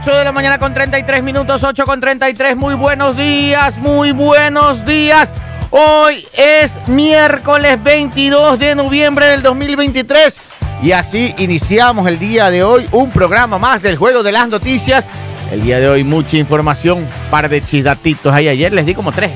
[0.00, 2.56] 8 de la mañana con 33 minutos, 8 con 33.
[2.56, 5.32] Muy buenos días, muy buenos días.
[5.70, 10.40] Hoy es miércoles 22 de noviembre del 2023
[10.82, 15.04] y así iniciamos el día de hoy un programa más del Juego de las Noticias.
[15.50, 18.46] El día de hoy mucha información, par de chidatitos ahí.
[18.46, 19.32] Ayer les di como tres.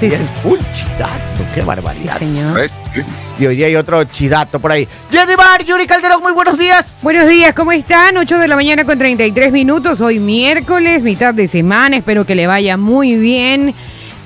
[0.00, 0.26] Sí, Ayer sí.
[0.42, 2.18] full chidato, qué barbaridad.
[2.18, 2.68] Señor.
[2.94, 3.00] Sí.
[3.38, 4.86] Y hoy día hay otro chidato por ahí.
[5.10, 6.84] Jenny Bar, Yuri Calderón, muy buenos días.
[7.02, 8.16] Buenos días, ¿cómo están?
[8.16, 10.00] 8 de la mañana con 33 minutos.
[10.02, 11.96] Hoy miércoles, mitad de semana.
[11.96, 13.74] Espero que le vaya muy bien.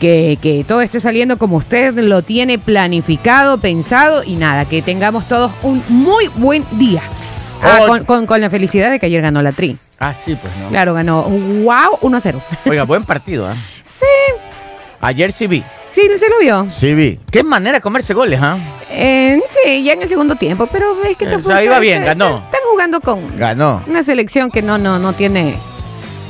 [0.01, 5.29] Que, que todo esté saliendo como usted lo tiene planificado, pensado y nada, que tengamos
[5.29, 7.02] todos un muy buen día.
[7.62, 9.77] Ah, con, con- con la felicidad de que ayer ganó la Tri.
[9.98, 10.71] Ah, sí, pues no.
[10.71, 11.24] Claro, ganó.
[11.24, 11.98] ¡Wow!
[12.01, 12.41] 1-0.
[12.65, 13.55] Oiga, buen partido, ¿ah?
[13.84, 14.07] Sí,
[15.00, 15.62] Ayer sí vi.
[15.92, 16.68] sí, se lo vio.
[16.70, 17.18] Sí vi.
[17.30, 18.59] Qué manera de comerse goles, ¿ah?
[18.90, 21.78] Eh, sí, ya en el segundo tiempo, pero es que Eh, tampoco- o sea, iba
[21.78, 22.38] bien, ganó.
[22.45, 23.82] Están jugando con, Ganó.
[23.86, 25.54] Una selección que no, no, no tiene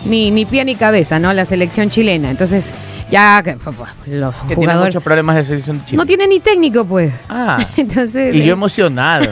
[0.04, 1.32] ni, ni pie ni cabeza, ¿no?
[1.32, 2.30] La selección chilena.
[2.30, 2.66] Entonces,
[3.10, 5.96] ya que, pues, los Que tiene jugadores muchos problemas de selección de Chile.
[5.96, 7.12] no tiene ni técnico, pues.
[7.28, 9.26] Ah, Entonces, y yo eh, emocionado.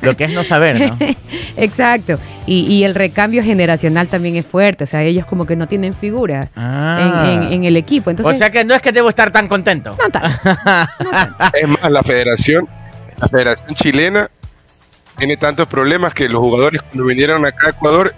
[0.00, 0.96] Lo que es no saber, ¿no?
[1.56, 2.18] exacto.
[2.46, 4.84] Y, y el recambio generacional también es fuerte.
[4.84, 7.24] O sea, ellos como que no tienen figura Ah.
[7.26, 8.10] en, en- en el equipo.
[8.10, 9.90] Entonces, o sea que no es que debo estar tan contento.
[10.02, 10.50] no tanto.
[11.54, 12.68] Es más, la federación,
[13.18, 14.28] la federación chilena
[15.16, 18.14] tiene tantos problemas que los jugadores cuando vinieron acá a Ecuador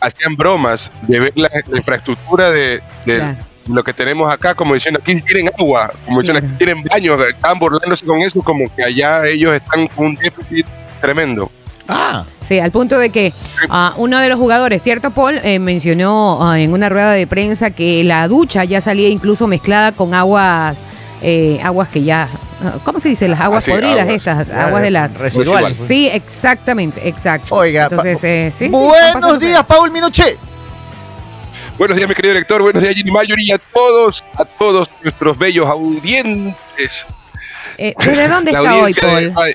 [0.00, 3.36] hacían bromas de ver la, la infraestructura de, de Claro.
[3.68, 7.58] Lo que tenemos acá, como diciendo aquí tienen agua, como diciendo aquí tienen baños, estaban
[7.58, 10.66] burlándose con eso, como que allá ellos están con un déficit
[11.00, 11.50] tremendo.
[11.88, 13.32] Ah, Sí, al punto de que
[13.70, 15.40] ah, uno de los jugadores, ¿cierto, Paul?
[15.42, 19.92] Eh, mencionó ah, en una rueda de prensa que la ducha ya salía incluso mezclada
[19.92, 20.76] con aguas,
[21.22, 22.28] eh, aguas que ya,
[22.62, 23.28] ah, ¿cómo se dice?
[23.28, 24.16] Las aguas Ah, sí, podridas, aguas.
[24.16, 25.08] esas, aguas de la...
[25.08, 25.64] residual.
[25.64, 25.88] Residual.
[25.88, 27.54] Sí, exactamente, exacto.
[27.54, 30.36] Oiga, Entonces, eh, sí, están buenos días, Paul Minuche.
[31.78, 35.36] Buenos días, mi querido director, buenos días, Jimmy Mayor, y a todos, a todos nuestros
[35.36, 37.04] bellos audientes.
[37.78, 39.32] Eh, ¿Desde dónde está hoy, de- Paul?
[39.36, 39.52] ay,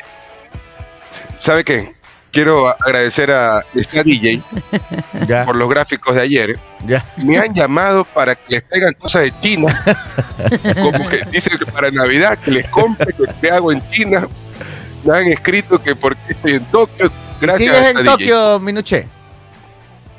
[1.39, 1.93] ¿Sabe qué?
[2.31, 4.43] Quiero agradecer a esta DJ
[5.27, 6.59] Ya, por los gráficos de ayer.
[6.85, 7.03] ya.
[7.17, 9.83] Me han llamado para que les traigan cosas de China.
[10.75, 14.27] Como que dicen que para Navidad que les compre, que te hago en China.
[15.05, 17.09] Me han escrito que porque estoy en Tokio.
[17.41, 18.05] Gracias ¿Sigues a en DJ.
[18.11, 19.07] Tokio, Minuche?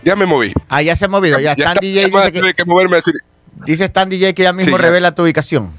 [0.04, 0.52] Ya me moví.
[0.68, 1.38] Ah, ya se ha movido.
[1.40, 3.10] Ya, Stan está- DJ dice que, tuve que moverme así.
[3.66, 4.88] dice Stan DJ que ya mismo Sí, ya.
[4.88, 5.72] revela tu ubicación.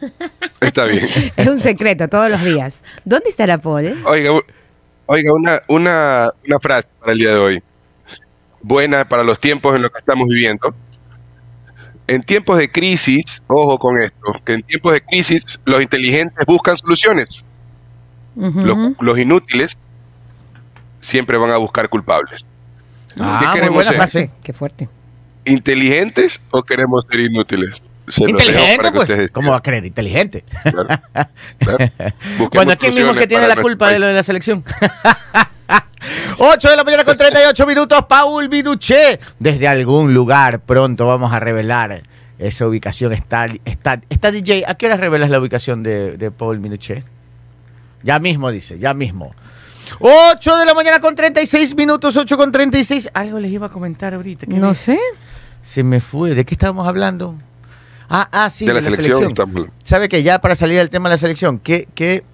[0.60, 1.08] Está bien.
[1.36, 2.82] Es un secreto todos los días.
[3.04, 3.96] ¿Dónde estará Paul?
[4.04, 4.32] Oiga,
[5.06, 7.62] oiga una, una, una frase para el día de hoy.
[8.62, 10.74] Buena para los tiempos en los que estamos viviendo.
[12.08, 16.76] En tiempos de crisis, ojo con esto, que en tiempos de crisis los inteligentes buscan
[16.76, 17.44] soluciones.
[18.34, 19.76] Los inútiles
[21.00, 22.44] siempre van a buscar culpables.
[23.18, 23.96] Ah, muy queremos buena ser?
[23.98, 24.30] frase.
[24.42, 24.88] Qué fuerte.
[25.44, 27.82] ¿Inteligentes o queremos ser inútiles?
[28.08, 29.30] Se Inteligente, pues.
[29.30, 29.84] ¿Cómo va a creer?
[29.86, 30.44] Inteligente.
[30.62, 30.88] claro,
[31.58, 31.78] claro.
[32.52, 34.64] Bueno, ¿quién mismo que tiene la culpa de lo de la selección?
[36.38, 39.20] 8 de la mañana con 38 minutos, Paul Minuché.
[39.38, 42.02] Desde algún lugar pronto vamos a revelar
[42.38, 43.12] esa ubicación.
[43.12, 47.04] Está, está, está DJ, ¿a qué hora revelas la ubicación de, de Paul Minuché?
[48.02, 49.34] Ya mismo, dice, ya mismo.
[50.00, 53.10] 8 de la mañana con 36 minutos, 8 con 36.
[53.14, 54.46] Algo les iba a comentar ahorita.
[54.46, 54.98] ¿qué No sé.
[55.62, 56.34] Se me fue.
[56.34, 57.36] ¿De qué estábamos hablando?
[58.08, 59.22] Ah, ah, sí, de la, selección.
[59.24, 62.24] estamos- ¿Sabe que ya para salir del tema de la selección, que, que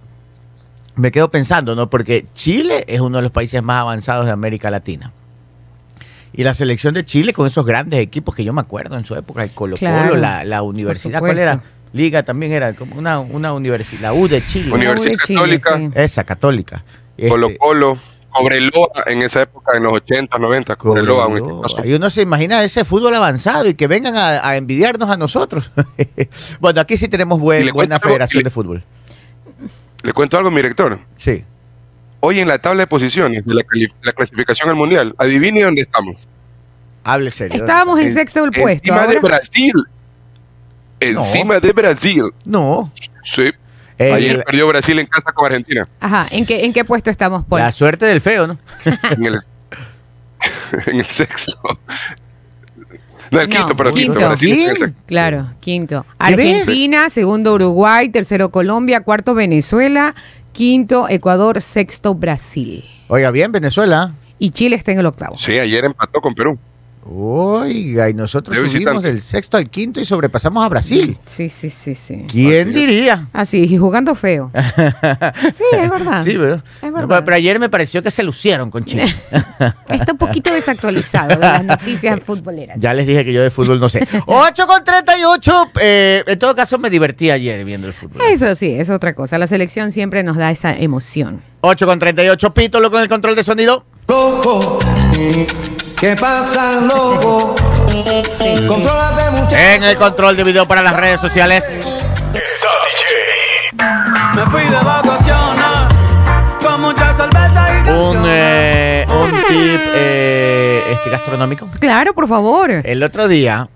[0.96, 1.88] me quedo pensando, ¿no?
[1.88, 5.12] Porque Chile es uno de los países más avanzados de América Latina.
[6.32, 9.14] Y la selección de Chile con esos grandes equipos que yo me acuerdo en su
[9.14, 11.62] época, el Colo Colo, Claro, la, la universidad, ¿cuál era?
[11.92, 14.66] Liga también era, como una, una universidad, la U de Chile.
[14.72, 15.76] Uni- Universidad Chile, Católica.
[15.78, 15.90] sí.
[15.94, 16.84] Esa, católica.
[17.18, 17.98] Este, Colo Colo,
[18.30, 21.86] Cobreloa en esa época, en los 80, 90, Cobreloa, un Cobreloa.
[21.86, 25.70] Y uno se imagina ese fútbol avanzado y que vengan a, a envidiarnos a nosotros.
[26.60, 28.84] bueno, aquí sí tenemos buen- buena algo, federación le- de fútbol.
[30.02, 30.98] Le cuento algo, mi director.
[31.16, 31.44] Sí.
[32.20, 33.62] Hoy en la tabla de posiciones de la,
[34.12, 36.16] clasificación al mundial, adivine dónde estamos.
[37.04, 37.60] Hable serio.
[37.60, 38.70] Estábamos en sexto el puesto.
[38.92, 39.72] Encima de Brasil.
[41.00, 42.24] Encima de Brasil.
[42.44, 42.92] No.
[43.24, 43.50] Sí.
[43.98, 45.88] El- Ayer perdió Brasil en casa con Argentina.
[46.00, 47.60] Ajá, ¿en qué, ¿en qué puesto estamos, Paul?
[47.62, 48.58] la suerte del feo, ¿no?
[49.10, 49.40] En el,
[50.86, 51.58] en el sexto.
[53.30, 54.12] No, el No, quinto, pero quinto.
[54.14, 54.26] quinto.
[54.28, 54.96] Brasil Bien.
[55.06, 56.06] Claro, quinto.
[56.18, 60.14] Argentina, segundo Uruguay, tercero Colombia, cuarto Venezuela,
[60.52, 62.84] quinto Ecuador, sexto Brasil.
[63.08, 64.12] Oiga, bien, Venezuela.
[64.38, 65.36] Y Chile está en el octavo.
[65.38, 66.58] Sí, ayer empató con Perú.
[67.10, 69.08] Oiga, y nosotros De subimos visitante.
[69.08, 71.16] del sexto al quinto y sobrepasamos a Brasil.
[71.26, 72.26] Sí, sí, sí, sí.
[72.30, 73.26] ¿Quién Así diría?
[73.32, 74.50] Así, y jugando feo.
[75.56, 76.22] Sí, es verdad.
[76.24, 76.62] Sí, ¿verdad?
[76.82, 77.08] Ah, Es verdad.
[77.08, 79.04] pero, pero ayer me pareció que se lucieron con Chile.
[79.88, 82.76] Está un poquito desactualizado de las noticias futboleras.
[82.78, 84.06] ya les dije que yo de fútbol no sé.
[84.26, 85.70] 8 con 38.
[85.80, 88.20] eh, en todo caso, me divertí ayer viendo el fútbol.
[88.30, 89.38] Eso sí, es otra cosa.
[89.38, 91.42] La selección siempre nos da esa emoción.
[91.62, 92.52] 8 con 38.
[92.54, 93.84] Pítolo con el control de sonido.
[94.08, 94.78] Loco,
[96.00, 97.54] ¿qué pasa, loco?
[98.66, 99.56] Contrólate, muchacho.
[99.56, 101.64] En el control de video para las redes sociales.
[104.34, 105.64] Me fui de vacaciones
[106.64, 111.66] con mucha cerveza y Un, eh, un tip eh, este, gastronómico.
[111.80, 112.70] Claro, por favor.
[112.70, 113.68] El otro día,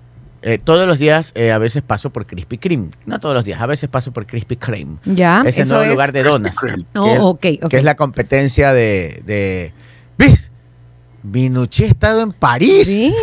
[0.42, 2.90] eh, todos los días, eh, a veces paso por Krispy Kreme.
[3.06, 4.96] No todos los días, a veces paso por Krispy Kreme.
[5.04, 5.90] Ya, Ese eso nuevo es.
[5.90, 6.54] lugar de donas.
[6.94, 7.70] No, que es- ok, ok.
[7.70, 9.22] Que es la competencia de...
[9.24, 9.72] de
[10.18, 10.50] ¿Ves?
[11.22, 12.86] Minuché ha estado en París.
[12.86, 13.14] Sí,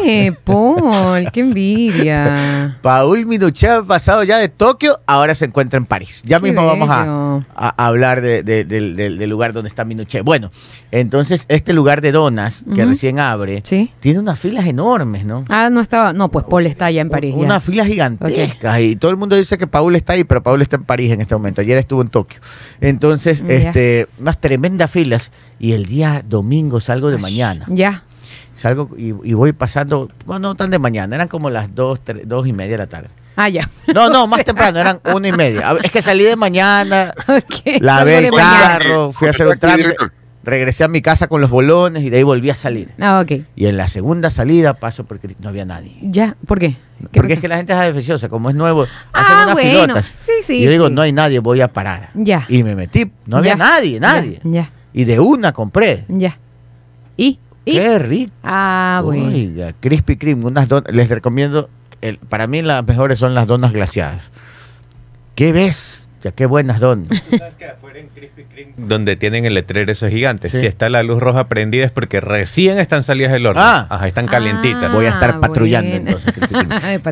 [0.45, 2.77] Paul, qué envidia.
[2.81, 6.21] Paul Minuché ha pasado ya de Tokio, ahora se encuentra en París.
[6.25, 10.21] Ya Qué mismo vamos a, hablar de- de- del- lugar donde está Minuché.
[10.21, 10.49] Bueno,
[10.91, 13.91] entonces este lugar de donas que recién abre, Sí.
[13.99, 15.43] tiene unas filas enormes, ¿no?
[15.49, 16.13] Ah, no estaba.
[16.13, 17.33] No, pues Paul está allá en París.
[17.37, 18.79] Unas filas gigantescas.
[18.79, 21.21] Y todo el mundo dice que Paul está ahí, pero Paul está en París en
[21.21, 21.61] este momento.
[21.61, 22.39] Ayer estuvo en Tokio.
[22.79, 23.53] Entonces, Ya.
[23.55, 25.31] este, unas tremendas filas.
[25.61, 27.65] Y el día domingo salgo de mañana.
[27.67, 27.88] Ya.
[28.53, 32.27] Salgo y, y voy pasando, bueno, no tan de mañana, eran como las dos, tres-
[32.27, 33.09] dos y media de la tarde.
[33.35, 33.69] Ah, ya.
[33.93, 35.75] No, no, más temprano, eran una y media.
[35.83, 39.95] Es que salí de mañana, Ok, lavé el carro, fui a hacer un trámite,
[40.43, 42.91] regresé a mi casa con los bolones y de ahí volví a salir.
[42.99, 43.43] Ah, ok.
[43.55, 45.97] Y en la segunda salida paso porque no había nadie.
[46.01, 46.35] Ya.
[46.47, 46.75] ¿Por qué?
[47.11, 48.83] ¿Qué Porque es que la gente es defensiosa, como es nuevo,
[49.13, 49.95] hacen Ah, unas bueno.
[50.17, 50.53] Sí, sí.
[50.55, 50.93] y yo digo, sí.
[50.93, 52.09] no hay nadie, voy a parar.
[52.15, 52.45] Ya.
[52.49, 53.55] Y me metí, no había Ya.
[53.55, 54.41] nadie, nadie.
[54.43, 54.51] Ya.
[54.51, 54.71] Ya.
[54.91, 56.03] Y de una compré.
[56.09, 56.37] ya.
[57.69, 57.73] ¿Y?
[57.73, 58.31] Qué rico.
[58.43, 59.27] Ah, bueno.
[59.27, 61.69] Oiga, Krispy Kreme, unas donas, les recomiendo,
[62.01, 64.23] el, para mí las mejores son las donas glaciadas.
[65.35, 66.08] ¿Qué ves?
[66.21, 67.09] Ya qué buenas donas.
[68.77, 70.49] donde tienen el letrero ese gigante.
[70.49, 70.59] Sí.
[70.59, 73.61] Si está la luz roja prendida es porque recién están salidas del horno.
[73.63, 73.87] Ah.
[73.89, 74.91] Ajá, están calientitas.
[74.91, 76.17] Voy a estar Ah, patrullando bueno.
[76.17, 76.33] entonces.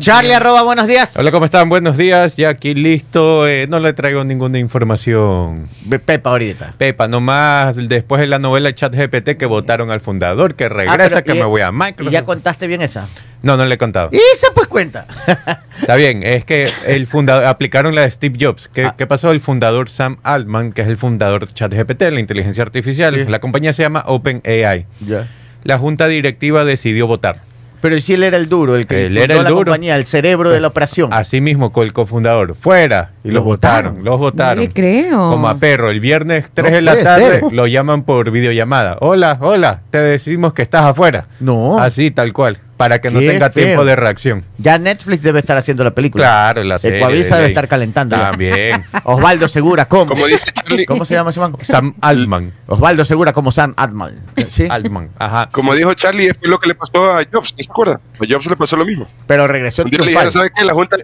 [0.00, 1.16] Charlie, arroba, buenos días.
[1.16, 1.68] Hola, ¿cómo están?
[1.68, 2.36] Buenos días.
[2.36, 3.46] Ya aquí listo.
[3.48, 5.68] Eh, no le traigo ninguna información.
[6.04, 6.74] Pepa ahorita.
[6.76, 11.08] Pepa, nomás después de la novela Chat GPT que votaron al fundador, que Ah, regresa,
[11.08, 12.12] pero que y- me voy a ¿Y Microsoft.
[12.12, 13.06] ya contaste bien esa?
[13.42, 14.08] No, no le he contado.
[14.12, 15.06] Y esa pues cuenta.
[15.80, 18.68] Está bien, es que el fundador aplicaron la de Steve Jobs.
[18.72, 18.94] ¿Qué, Ah.
[18.98, 19.30] qué pasó?
[19.30, 23.30] El fundador Sam Altman, que es el fundador de ChatGPT, la inteligencia artificial, Sí.
[23.30, 24.86] la compañía se llama OpenAI.
[25.00, 25.28] ya.
[25.64, 27.40] La junta directiva decidió votar.
[27.80, 29.64] Pero si él era el duro, el que Él fundó era el la duro.
[29.66, 31.12] compañía, el cerebro de la operación.
[31.12, 32.56] Así mismo con el cofundador.
[32.56, 33.12] Fuera.
[33.22, 33.84] Y Los los votaron.
[33.98, 34.04] votaron.
[34.04, 34.56] Los votaron.
[34.56, 35.30] No le creo.
[35.30, 35.90] Como a perro.
[35.90, 37.52] El viernes 3 No de la tarde ser.
[37.52, 38.96] lo llaman por videollamada.
[39.00, 39.82] Hola, hola.
[39.90, 41.26] Te decimos que estás afuera.
[41.38, 41.78] No.
[41.78, 42.58] Así, tal cual.
[42.78, 43.64] Para que no Qué tenga feo.
[43.64, 44.44] tiempo de reacción.
[44.56, 46.22] Ya Netflix debe estar haciendo la película.
[46.24, 46.98] Claro, la serie.
[46.98, 48.16] Ecuavisa de debe estar calentando.
[48.16, 48.84] También.
[49.04, 50.06] Osvaldo Segura, ¿cómo?
[50.06, 51.54] Como dice Charlie, ¿Cómo se llama ese man?
[51.60, 52.52] Sam Altman.
[52.66, 54.14] Osvaldo Segura como Sam Altman.
[54.50, 54.66] ¿Sí?
[54.70, 55.10] Altman.
[55.18, 55.48] Ajá.
[55.52, 58.00] como dijo Charlie, fue lo que le pasó a Jobs, ¿no se acuerda?
[58.20, 59.06] A Jobs le pasó lo mismo.
[59.26, 60.26] Pero regresó Un día le triunfal.
[60.28, 60.64] dijeron, ¿sabes qué?
[60.64, 60.96] La junta,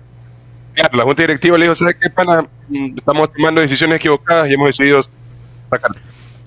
[0.75, 2.47] claro, la junta directiva le dijo, ¿sabes qué, pana?
[2.69, 5.01] Mm, Estamos tomando decisiones equivocadas y hemos decidido
[5.71, 5.91] sacar.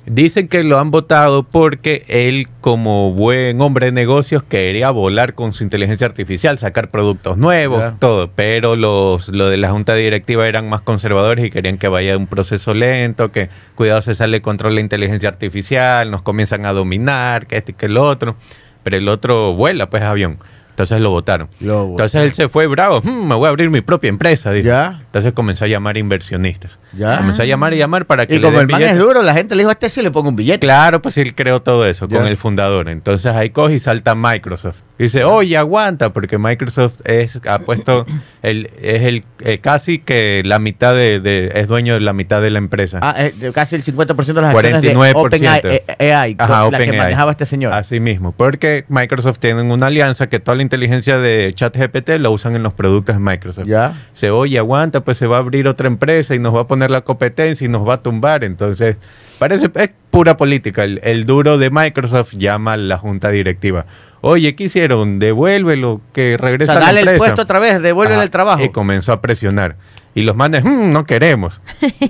[0.09, 5.51] Dicen que lo han votado porque él, como buen hombre de negocios, quería volar con
[5.51, 8.29] su inteligencia artificial, sacar productos nuevos, todo.
[8.33, 12.25] Pero los, lo de la junta directiva eran más conservadores y querían que vaya un
[12.27, 17.57] proceso lento, que cuidado se sale control la inteligencia artificial, nos comienzan a dominar, que
[17.57, 18.37] este y que el otro.
[18.83, 20.37] Pero el otro vuela, pues, avión.
[20.69, 21.49] Entonces lo votaron.
[21.89, 23.01] Entonces él se fue bravo.
[23.03, 24.51] "Hmm, me voy a abrir mi propia empresa.
[24.51, 24.67] dijo.
[24.67, 25.01] Ya.
[25.17, 26.77] Entonces comenzó a llamar inversionistas.
[26.93, 27.17] Ya.
[27.17, 28.97] Comenzó a llamar y llamar para que Y le como den el man billetes.
[28.99, 30.59] es duro, la gente le dijo a este sí le pongo un billete.
[30.59, 32.17] Claro, pues él creó todo eso Ya.
[32.17, 32.87] con el fundador.
[32.89, 34.81] Entonces ahí coge y salta Microsoft.
[34.99, 38.05] Dice, oye, aguanta, porque Microsoft es, ha puesto,
[38.41, 42.41] el, es el eh, casi que la mitad de, de- es dueño de la mitad
[42.41, 42.99] de la empresa.
[43.01, 45.61] Ah, eh, de casi el 50% de las acciones 49%.
[45.61, 46.97] de OpenAI, Ajá, la que OpenAI.
[46.97, 47.73] manejaba este señor.
[47.73, 52.55] Así mismo, porque Microsoft tiene una alianza que toda la inteligencia de ChatGPT lo usan
[52.55, 53.67] en los productos de Microsoft.
[53.67, 53.93] Ya.
[54.13, 56.91] Se oye, aguanta, pues se va a abrir otra empresa y nos va a poner
[56.91, 58.43] la competencia y nos va a tumbar.
[58.43, 58.97] Entonces,
[59.39, 60.83] parece es pura política.
[60.83, 63.85] El, el duro de Microsoft llama a la junta directiva.
[64.19, 65.17] Oye, ¿qué hicieron?
[65.17, 68.61] Devuélvelo, que O regrese sea, a la dale el puesto otra vez, devuélvele el trabajo.
[68.61, 69.77] Y comenzó a presionar.
[70.13, 71.61] Y los manes, "Mm, no queremos.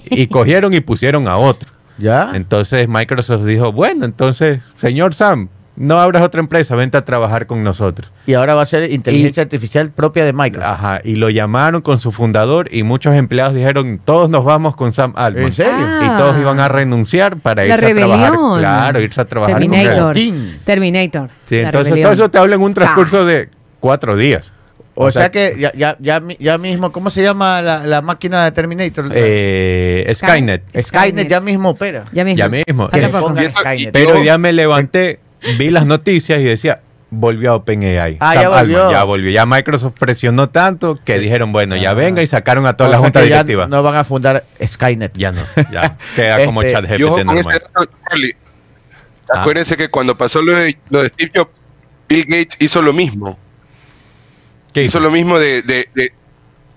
[0.10, 1.70] y cogieron y pusieron a otro.
[2.00, 2.32] ¿Ya?
[2.34, 7.63] Entonces Microsoft dijo, bueno, entonces, señor Sam, no abras otra empresa, vente a trabajar con
[7.63, 8.12] nosotros.
[8.25, 10.69] Y ahora va a ser inteligencia artificial propia de Microsoft.
[10.69, 14.91] Ajá, y lo llamaron con su fundador y muchos empleados dijeron, todos nos vamos con
[14.91, 15.46] Sam Altman.
[15.46, 15.74] ¿En serio?
[15.77, 16.12] Ah.
[16.13, 18.31] Y todos iban a renunciar para La irse a trabajar.
[18.31, 18.60] rebelión.
[18.60, 20.17] Claro, irse a trabajar con Terminator.
[20.17, 20.29] él.
[20.34, 20.60] Putin.
[20.65, 21.29] Terminator.
[21.46, 22.03] Sí, La entonces rebelión.
[22.05, 24.51] todo eso te habla en un transcurso de cuatro días.
[25.00, 28.51] O, sea, que ya, ya, ya, ya mismo, ¿cómo se llama la, la máquina de
[28.51, 29.05] Terminator?
[29.13, 30.63] Eh, Skynet.
[30.81, 32.05] Skynet ya mismo opera.
[32.12, 32.39] Ya mismo.
[32.39, 32.89] Ya mismo.
[32.89, 33.91] Que pongan Skynet.
[33.91, 35.19] Pero ya me levanté,
[35.58, 38.17] vi las noticias y decía, volvió a OpenAI.
[38.20, 38.91] Ah, ya Altman, volvió.
[38.91, 39.32] ya volvió.
[39.32, 41.94] Ya Microsoft presionó tanto que dijeron, bueno, ya Ah.
[41.94, 43.67] venga y sacaron a toda la junta que ya directiva.
[43.67, 45.17] No van a fundar Skynet.
[45.17, 45.41] Ya no,
[45.72, 45.98] ya.
[46.15, 47.44] Queda como Este, chat GPT ese normal.
[47.74, 48.36] dato, Charlie.
[49.34, 49.41] Ah.
[49.41, 51.51] Acuérdense que cuando pasó lo de, lo de Steve Jobs,
[52.10, 53.38] Bill Gates hizo lo mismo.
[54.74, 55.00] ¿Qué hizo hizo?
[55.00, 56.12] lo mismo de, de- de-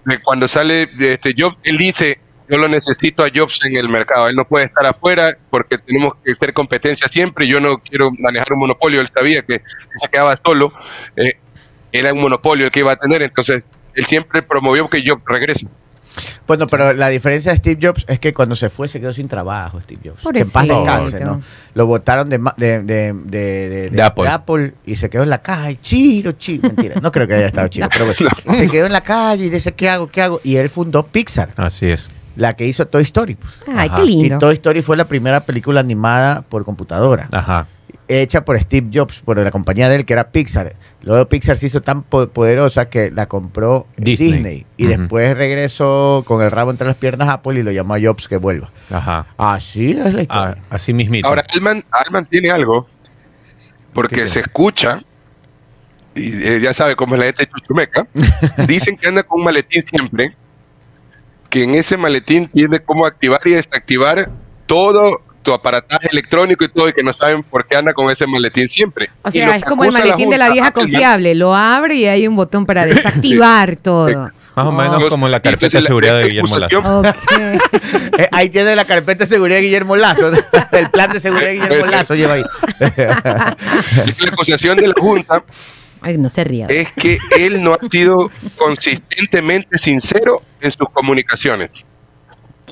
[0.05, 2.19] de cuando sale de este Jobs, él dice,
[2.51, 6.15] yo lo necesito a Jobs en el mercado, él no puede estar afuera porque tenemos
[6.25, 9.63] que ser competencia siempre, yo no quiero manejar un monopolio, él sabía que
[9.97, 10.73] se quedaba solo,
[11.17, 11.35] eh,
[11.93, 15.69] era un monopolio el que iba a tener, entonces él siempre promovió que Jobs regrese.
[16.47, 19.29] Bueno, pero la diferencia de Steve Jobs es que cuando se fue se quedó sin
[19.29, 20.23] trabajo, Steve Jobs.
[20.33, 21.41] Que en paz descanse, ¿no?
[21.75, 24.75] Lo votaron de, ma- de, de, de, de- De Apple.
[24.85, 25.79] y se quedó en la calle.
[25.81, 26.63] Chiro, chiro.
[26.69, 28.57] Mentira, no creo que haya estado chiro, pero bueno.
[28.59, 30.09] Se quedó en la calle y dice, ¿qué hago?
[30.09, 30.41] ¿Qué hago?
[30.43, 32.11] Y él fundó Pixar, Así es.
[32.41, 33.35] La que hizo Toy Story.
[33.37, 33.55] pues.
[33.69, 33.97] Ay, Ajá.
[33.97, 34.37] qué lindo.
[34.37, 37.29] Y Toy Story fue la primera película animada por computadora.
[37.31, 37.67] Ajá.
[38.13, 40.75] hecha por Steve Jobs, por la compañía de él, que era Pixar.
[41.03, 44.33] Luego Pixar se hizo tan po- poderosa que la compró Disney.
[44.33, 44.67] Disney.
[44.77, 48.01] Y después regresó con el rabo entre las piernas a Apple y lo llamó a
[48.01, 48.73] Jobs que vuelva.
[48.91, 49.27] Ajá.
[49.39, 50.57] Así es la Ah, historia.
[50.71, 51.29] así mismito.
[51.29, 52.85] Ahora, Alman, Alman tiene algo,
[53.93, 55.03] porque ¿Qué se escucha,
[56.17, 58.09] y eh, ya sabe cómo es la gente chuchumeca,
[58.67, 60.35] dicen que anda con un maletín siempre,
[61.51, 64.31] que en ese maletín tiene cómo activar y desactivar
[64.67, 68.27] todo tu aparataje electrónico y todo, y que no saben por qué anda con ese
[68.27, 69.09] maletín siempre.
[69.23, 71.35] O sea, es como el maletín de la vieja confiable.
[71.35, 74.31] Lo abre y hay un botón para desactivar todo.
[74.55, 75.09] Más o menos Oh.
[75.09, 77.03] como la carpeta de seguridad de Guillermo Lazo.
[78.19, 80.31] Eh, ahí tiene la carpeta de seguridad de Guillermo Lazo.
[80.73, 82.43] el plan de seguridad de Guillermo Lazo lleva ahí.
[82.79, 83.57] La
[84.33, 85.43] acusación de la Junta
[86.03, 86.67] Ay, no se ría.
[86.69, 91.85] es que él no ha sido consistentemente sincero en sus comunicaciones.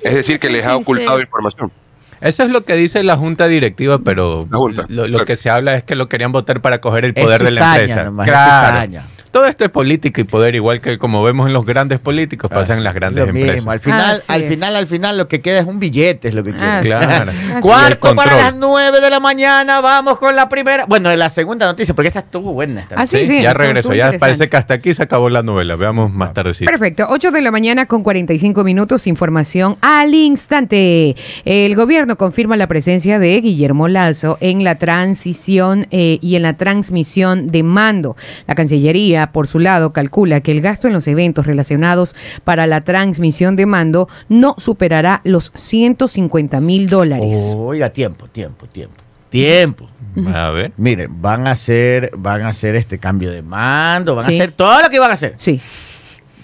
[0.02, 0.78] Es decir, que les ha sincero?
[0.82, 1.73] ocultado información.
[2.20, 5.25] Eso es lo que dice la junta directiva, pero junta, lo, lo claro.
[5.25, 7.76] que se habla es que lo querían votar para coger el Es poder de la
[7.76, 8.04] empresa.
[8.04, 9.02] nomás, es claro.
[9.38, 12.78] Todo esto es política y poder, igual que como vemos en los grandes políticos, pasan
[12.78, 13.54] en las grandes lo empresas.
[13.54, 13.71] mismo.
[13.71, 14.49] Al final, Así al es.
[14.49, 16.78] final, al final, lo que queda es un billete, es lo que queda.
[16.78, 17.33] Ah, Claro.
[17.33, 20.87] Y el Cuarto para las nueve de la mañana, vamos con la primera.
[20.87, 22.80] Bueno, de la segunda noticia, porque esta estuvo buena.
[22.80, 23.95] Esta Ah, sí, Sí, ya regresó.
[23.95, 25.76] Ya parece que hasta aquí se acabó la novela.
[25.76, 26.68] Veamos más tardecito.
[26.68, 31.14] Perfecto, 8 de la mañana con 45 minutos, información al instante.
[31.45, 36.57] El gobierno confirma la presencia de Guillermo Lazo en la transición eh, y en la
[36.57, 38.16] transmisión de mando.
[38.49, 42.82] La Cancillería, por su lado, calcula que el gasto en los eventos relacionados para la
[42.82, 47.37] transmisión de mando no superará los 150 mil dólares.
[47.56, 48.94] Oiga, tiempo, tiempo, tiempo.
[49.30, 49.88] Tiempo.
[50.35, 50.73] A ver.
[50.78, 54.32] Miren, van a hacer, van a hacer este cambio de mando, van Sí.
[54.32, 55.35] a hacer todo lo que van a hacer.
[55.38, 55.61] Sí,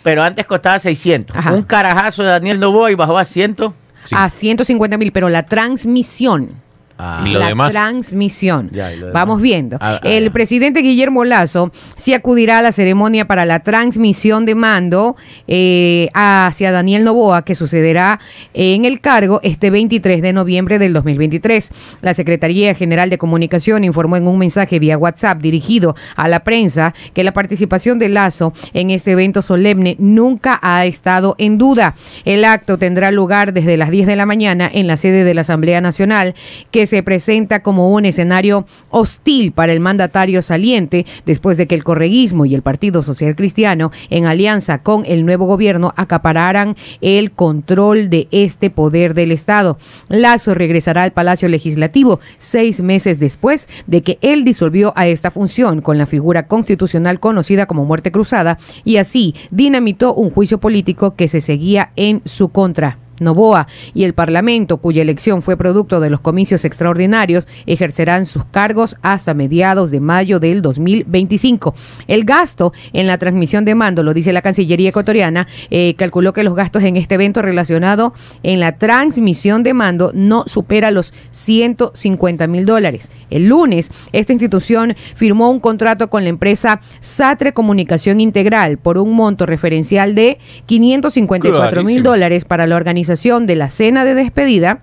[0.02, 1.34] Pero antes costaba 600.
[1.34, 1.52] Ajá.
[1.52, 3.56] Un carajazo de Daniel Novoa y bajó a 100.
[4.02, 4.14] Sí.
[4.14, 6.50] a 150 mil, pero la transmisión.
[7.24, 7.70] Y lo la demás.
[7.72, 8.70] transmisión.
[8.72, 9.14] Ya, y lo demás.
[9.14, 9.78] Vamos viendo.
[9.80, 10.32] Ah, ah, el ya.
[10.32, 15.16] presidente Guillermo Lazo sí acudirá a la ceremonia para la transmisión de mando
[15.48, 18.20] eh, hacia Daniel Novoa, que sucederá
[18.52, 21.70] en el cargo este 23 de noviembre del 2023.
[22.00, 26.94] La Secretaría General de Comunicación informó en un mensaje vía WhatsApp dirigido a la prensa
[27.12, 31.94] que la participación de Lazo en este evento solemne nunca ha estado en duda.
[32.24, 35.40] El acto tendrá lugar desde las 10 de la mañana en la sede de la
[35.40, 36.34] Asamblea Nacional,
[36.86, 42.46] se presenta como un escenario hostil para el mandatario saliente después de que el correguismo
[42.46, 48.28] y el Partido Social Cristiano, en alianza con el nuevo gobierno, acapararan el control de
[48.30, 49.78] este poder del Estado.
[50.08, 55.80] Lazo regresará al Palacio Legislativo seis meses después de que él disolvió a esta función
[55.80, 61.28] con la figura constitucional conocida como muerte cruzada y así dinamitó un juicio político que
[61.28, 63.03] se seguía en su contra.
[63.21, 68.97] Novoa y el Parlamento, cuya elección fue producto de los comicios extraordinarios, ejercerán sus cargos
[69.02, 71.75] hasta mediados de mayo del 2025.
[72.09, 76.42] El gasto en la transmisión de mando, lo dice la Cancillería ecuatoriana, eh, calculó que
[76.42, 82.47] los gastos en este evento relacionado en la transmisión de mando no supera los 150
[82.47, 83.11] mil dólares.
[83.30, 89.14] El lunes, esta institución firmó un contrato con la empresa Satre Comunicación Integral por un
[89.14, 93.03] monto referencial de 554 mil dólares para la organización
[93.46, 94.80] de la cena de despedida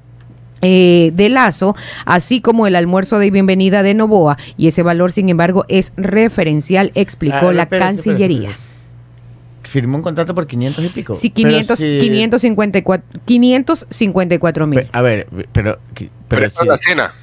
[0.62, 1.76] eh, de Lazo,
[2.06, 6.92] así como el almuerzo de bienvenida de Novoa, y ese valor, sin embargo, es referencial,
[6.94, 8.50] explicó Ah, la Cancillería.
[9.64, 11.16] Firmó un contrato por 500 y pico.
[11.16, 14.88] Sí, Pero 500, si- 554, 554 mil.
[14.92, 17.14] A ver, pero, pero Pero es para si- la cena.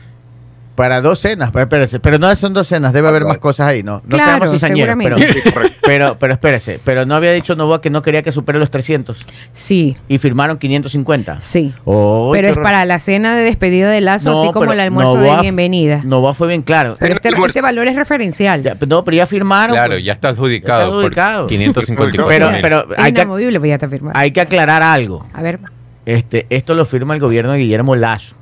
[0.79, 3.83] Para dos cenas, pero, espérese, pero no son dos cenas, debe haber más cosas ahí,
[3.83, 3.95] ¿no?
[4.05, 5.77] No Claro, seamos cizañeros, pero, seguramente.
[5.83, 9.27] pero, pero espérese, pero no había dicho Novoa que no quería que supere los 300
[9.53, 11.41] Sí, y firmaron 550.
[11.41, 11.75] sí.
[11.85, 12.63] Oh, Pero es horror.
[12.65, 16.01] para la cena de despedida de Lazo, No, así como el almuerzo Novoa- de bienvenida.
[16.05, 16.95] Novoa fue bien claro.
[16.97, 18.63] Pero este, este valor es referencial.
[18.63, 19.75] Ya, no, pero ya firmaron.
[19.75, 20.05] Claro, pues.
[20.05, 21.41] ya está adjudicado, Está adjudicado.
[21.43, 24.17] por 554 Pero, pero es hay que, inamovible, pues ya está firmado.
[24.17, 25.27] hay que aclarar algo.
[25.35, 25.59] A ver.
[26.07, 28.38] Este, esto lo firma el gobierno de Guillermo Lazo.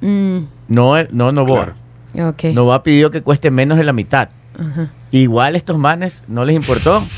[0.00, 1.74] Mm, No, no Novoa.
[2.14, 2.44] ok.
[2.52, 4.28] Novoa pidió que cueste menos de la mitad.
[4.58, 4.90] Ajá.
[5.10, 7.02] Igual estos manes no les importó.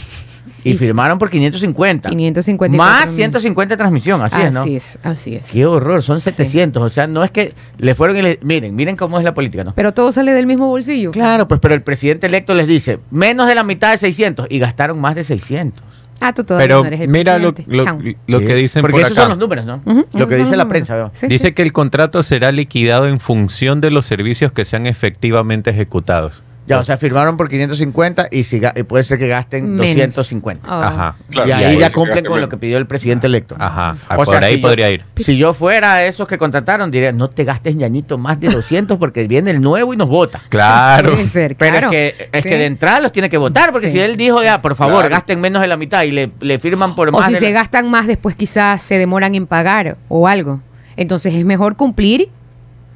[0.64, 2.08] Y, firmaron por 550.
[2.10, 3.16] 554 Más mil.
[3.16, 4.62] 150 de transmisión, así, es, ¿no?
[4.62, 5.44] Así es, así es.
[5.46, 6.82] Qué horror, son 700.
[6.82, 8.40] O sea, no es que le fueron y le...
[8.42, 9.74] Miren, miren cómo es la política, ¿no?
[9.74, 11.12] Pero todo sale del mismo bolsillo.
[11.12, 14.58] Claro, pues pero el presidente electo les dice menos de la mitad de 600 y
[14.58, 15.84] gastaron más de 600.
[16.20, 17.84] Ah, tú todavía Pero no eres el mira lo, lo-
[18.26, 19.20] lo Sí, que dicen Porque por esos acá.
[19.22, 19.80] son los números, ¿no?
[20.12, 21.12] Lo que dice la prensa, números.
[21.14, 21.20] ¿no?
[21.20, 21.52] Sí, Dice sí.
[21.52, 26.42] que el contrato será liquidado en función de los servicios que sean efectivamente ejecutados.
[26.66, 30.14] Ya, o sea, firmaron por 550 y, si, y puede ser que gasten Menos.
[30.16, 30.66] 250.
[30.68, 30.86] Ah.
[30.88, 31.16] Ajá.
[31.30, 33.54] Claro, y ahí ya cumplen con lo que pidió el presidente electo.
[33.58, 33.96] Ajá.
[34.10, 35.04] O por sea, ahí si yo- podría ir.
[35.16, 39.28] Si yo fuera esos que contrataron, diría, no te gastes ñañito más de 200 porque
[39.28, 40.42] viene el nuevo y nos vota.
[40.48, 41.12] Claro.
[41.12, 41.86] Puede ser, Pero claro.
[41.92, 42.48] es que es Sí.
[42.48, 43.92] que de entrada los tiene que votar, porque Sí.
[43.94, 45.10] si él dijo ya, por favor, Claro.
[45.10, 47.44] gasten menos de la mitad y le, le firman por O más si de se
[47.52, 50.60] la- gastan más, después quizás se demoran en pagar o algo.
[50.96, 52.28] Entonces es mejor cumplir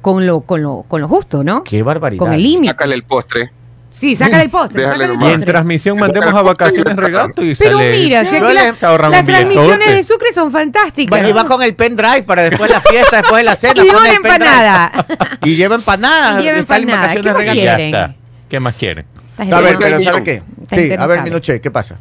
[0.01, 1.63] con lo, con lo, con lo justo, ¿no?
[1.63, 2.19] Qué barbaridad.
[2.19, 2.67] Con el límite.
[2.73, 3.51] Sácale el postre.
[4.01, 4.81] Sí, sácale el postre.
[4.81, 5.29] Déjale sácale el nomás.
[5.29, 7.91] Y en transmisión mandemos a vacaciones regato y Pero sale.
[7.91, 8.63] mira, si aquí la-
[9.09, 11.21] las transmisiones de Sucre son fantásticas.
[11.21, 13.73] Va- Y va con el pendrive para después de la fiesta, después de la cena.
[13.83, 14.15] Y pendrive.
[14.15, 15.05] empanada.
[15.43, 16.39] Y lleva empanadas.
[16.41, 16.97] Y lleva empanada.
[16.97, 17.85] vacaciones ¿Qué más quieren?
[17.85, 18.15] está.
[18.49, 19.05] ¿Qué más quieren?
[19.37, 20.01] A ver, pero.
[20.01, 20.43] ¿sabe qué?
[20.71, 21.21] Sí, a ver, sabe.
[21.29, 21.95] Minuche, ¿qué pasa?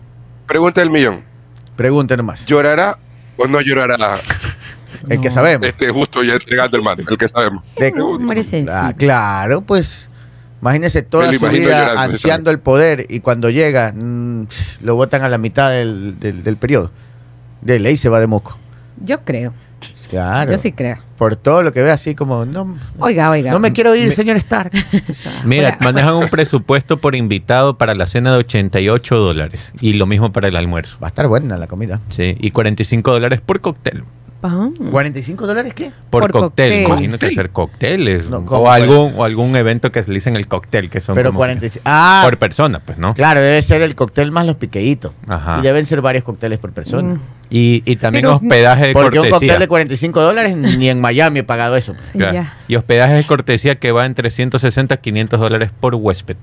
[0.46, 1.22] Pregunta del millón.
[1.76, 2.44] Pregunte nomás.
[2.46, 2.98] ¿Llorará
[3.36, 4.18] o no llorará?
[5.08, 5.66] El que sabemos.
[5.66, 7.62] Este justo ya entregando el mando, el que sabemos.
[7.78, 8.18] De- No.
[8.68, 10.08] Ah, claro, pues.
[10.62, 14.46] Imagínese toda su vida llorando, ansiando el poder y cuando llega mm,
[14.82, 16.90] lo votan a la mitad del, del, del periodo.
[17.62, 18.58] De ley se va de moco.
[19.02, 19.52] Yo creo.
[20.10, 20.50] Claro.
[20.50, 20.98] Yo sí creo.
[21.16, 23.52] Por todo lo que ve así como, no, Oiga, oiga.
[23.52, 24.72] no me quiero ir, señor Stark.
[25.44, 29.72] Mira, manejan un presupuesto por invitado para la cena de 88 dólares.
[29.80, 30.98] Y lo mismo para el almuerzo.
[31.00, 32.00] Va a estar buena la comida.
[32.08, 32.36] Sí.
[32.40, 34.02] Y 45 dólares por cóctel.
[34.42, 34.68] Ah.
[34.78, 35.92] ¿45 dólares qué?
[36.08, 36.70] Por, Por cóctel.
[36.84, 36.86] cóctel.
[36.86, 38.28] Imagino que hacer cócteles.
[38.30, 41.14] No, ¿cómo o, algún, o algún evento que se le dicen el cóctel, que son
[41.14, 41.82] Pero como 45.
[41.84, 43.12] Ah, por persona, pues, ¿no?
[43.14, 45.12] claro, debe ser el cóctel más los piqueitos.
[45.28, 45.58] Ajá.
[45.58, 47.14] Y deben ser varios cócteles por persona.
[47.14, 47.20] Mm.
[47.50, 49.48] Y, y también Pero- hospedaje de Porque un cortesía.
[49.54, 51.94] cóctel de 45 dólares ni en Miami he pagado eso.
[52.12, 52.46] Claro.
[52.68, 56.36] Y hospedaje de cortesía que va entre 160 a 500 dólares por huésped.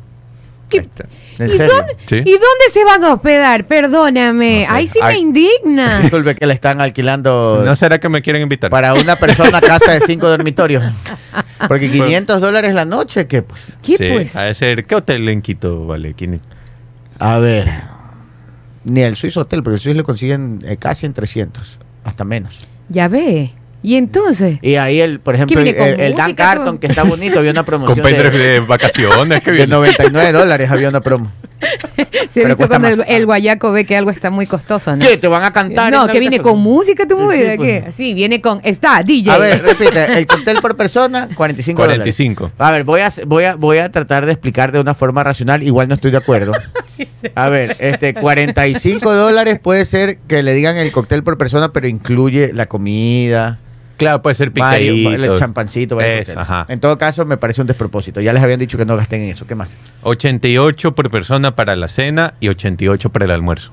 [0.69, 2.15] ¿Y dónde, Sí.
[2.17, 3.65] ¿Y dónde se van a hospedar?
[3.67, 4.61] Perdóname.
[4.67, 4.77] No sé.
[4.77, 5.99] Ahí sí me indigna.
[6.01, 8.69] Disculpe que le están alquilando ¿No será que me quieren invitar?
[8.71, 10.83] para una persona casa de cinco dormitorios.
[11.67, 13.77] Porque 500 dólares la noche, que pues.
[13.81, 14.33] ¿Qué Sí, pues?
[14.33, 16.13] De ser, ¿qué hotel en Quito vale?
[16.13, 16.41] ¿Quién-
[17.19, 17.71] A ver.
[18.83, 22.59] Ni el Swiss Hotel, porque el Swiss lo consiguen eh, casi en 300, hasta menos.
[22.89, 23.53] Ya ve.
[23.83, 24.57] ¿Y entonces?
[24.61, 28.11] Y ahí, el, por ejemplo, el, Dan Carton, que está bonito, había una promoción Con
[28.11, 29.69] de, de vacaciones, que de bien.
[29.69, 31.31] 99 dólares, había una promo.
[32.29, 35.05] Se visto cuesta cuando el, guayaco ve que algo está muy costoso, ¿no?
[35.05, 35.17] ¿Qué?
[35.17, 35.91] ¿Te van a cantar?
[35.91, 37.83] No, que viene con música tu Sí, movida, pues.
[37.85, 37.91] ¿qué?
[37.91, 38.61] Sí, viene con...
[38.63, 39.31] Está, DJ.
[39.31, 42.15] A ver, repite, el cóctel por persona, 45 dólares.
[42.15, 42.51] 45.
[42.57, 45.63] A ver, voy a, voy, a, voy a tratar de explicar de una forma racional,
[45.63, 46.53] igual no estoy de acuerdo.
[47.35, 51.87] A ver, este 45 dólares puede ser que le digan el cóctel por persona, pero
[51.87, 53.59] incluye la comida,
[53.97, 55.33] Claro, puede ser varios, picadito.
[55.33, 56.49] el champancito, varios Eso, cócteles.
[56.49, 56.65] ajá.
[56.71, 58.21] En todo caso, me parece un despropósito.
[58.21, 59.45] Ya les habían dicho que no gasten en eso.
[59.47, 59.69] ¿Qué más?
[60.03, 63.71] 88 por persona para la cena y 88 para el almuerzo.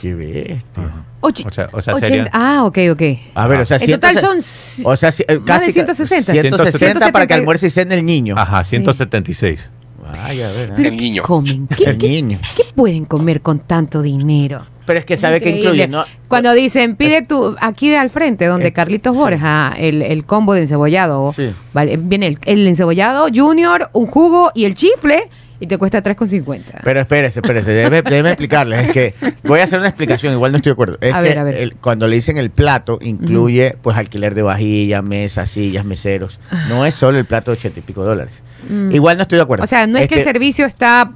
[0.00, 0.92] Qué bestia.
[1.20, 2.30] O sea, o sea 80 sería...
[2.32, 3.02] Ah, ok, ok.
[3.34, 4.86] A ver, o sea, En total 160 son...
[4.92, 6.32] O sea, eh, Más casi de 160.
[6.32, 7.34] 160 para que 170.
[7.34, 8.36] almuerce y cene el niño.
[8.38, 9.68] Ajá, 176.
[10.00, 10.70] Vaya, a ver.
[10.70, 10.88] ¿eh?
[10.88, 11.22] El niño.
[11.22, 11.66] ¿Qué comen?
[11.76, 12.38] ¿Qué, El qué- niño.
[12.56, 14.66] qué pueden comer con tanto dinero?
[14.88, 16.04] Pero es que sabe que incluye, ¿no?
[16.26, 19.20] Cuando dicen, pide tu, aquí al frente, donde Eh, Carlitos sí.
[19.22, 21.50] Borja, el, el combo de encebollado, Sí.
[21.72, 25.28] vale, viene el, el encebollado junior, un jugo y el chifle,
[25.60, 26.62] y te cuesta 3,50.
[26.84, 28.86] Pero espérese, espérese, déjeme, déjeme explicarles.
[28.86, 30.98] Es que voy a hacer una explicación, igual no estoy de acuerdo.
[31.00, 31.54] Es A que ver, a ver.
[31.56, 36.40] el- cuando le dicen el plato, incluye pues alquiler de vajilla, mesas, sillas, meseros.
[36.68, 38.42] No es solo el plato de ochenta y pico dólares.
[38.70, 38.92] Mm.
[38.92, 39.64] Igual no estoy de acuerdo.
[39.64, 41.10] O sea, no es que el Este, servicio está,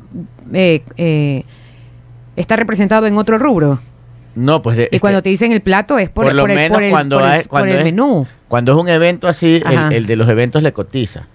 [0.52, 1.44] eh, eh,
[2.36, 3.80] está representado en otro rubro.
[4.34, 6.42] No, pues de- Y es cuando que te dicen el plato es por, Por lo
[6.44, 8.26] por el, menos por el- cuando por el- hay- por cuando el es- menú.
[8.48, 11.26] Cuando es un evento así, el, el de los eventos le cotiza.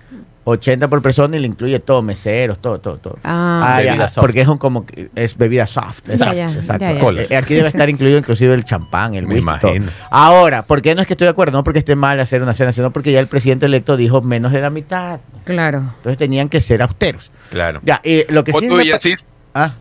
[0.50, 3.20] 80 por persona y le incluye todo, meseros, todo, todo, todo.
[3.26, 3.80] Ah.
[3.84, 4.22] ya, Bebida soft.
[4.24, 6.04] porque es un como que- es bebida soft.
[6.08, 6.86] Ya, exacto, ya, exacto.
[6.86, 7.00] ya, ya.
[7.02, 7.30] Colas.
[7.32, 9.88] Eh, Aquí debe estar incluido inclusive el champán, el Me whisky, imagino.
[10.10, 11.52] Ahora, ¿por qué no es que estoy de acuerdo?
[11.58, 14.54] No porque esté mal hacer una cena, sino porque ya el presidente electo dijo menos
[14.54, 15.20] de la mitad.
[15.44, 15.80] Claro.
[15.98, 17.30] Entonces tenían que ser austeros.
[17.52, 17.82] Claro.
[17.84, 19.74] Ya, y lo que sí Otto me pa- Villasís, Ah.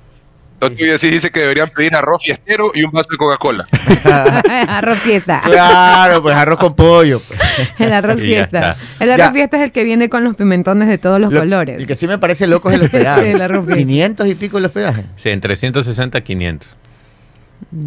[0.59, 3.67] Otto Villasís dice que deberían pedir arroz fiestero y un vaso de Coca-Cola.
[4.69, 5.41] arroz fiesta.
[5.45, 7.21] Claro, pues arroz con pollo.
[7.21, 7.41] pues.
[7.79, 8.77] El arroz fiesta.
[9.01, 9.33] El arroz Ya.
[9.33, 11.79] fiesta es el que viene con los pimentones de todos los Lo- colores.
[11.79, 13.23] El que sí me parece loco es el hospedaje.
[13.23, 13.79] Sí, el arroz fiesta.
[13.79, 15.05] 500 y pico el hospedaje.
[15.17, 16.77] Sí, entre 160 y 500.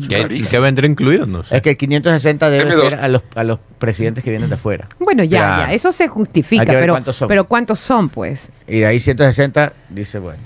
[0.10, 0.50] ¿Qué, Rarísimo.
[0.50, 1.26] qué vendrá incluido?
[1.26, 1.56] No sé.
[1.56, 3.00] Es que el 560 debe Deme ser dos.
[3.02, 4.88] a los, a los presidentes que vienen de afuera.
[5.00, 5.68] Bueno, ya, Claro.
[5.70, 7.28] ya, eso se justifica, pero cuántos son.
[7.28, 8.50] pero ¿cuántos son, pues?
[8.68, 10.40] Y de ahí 160 dice, bueno.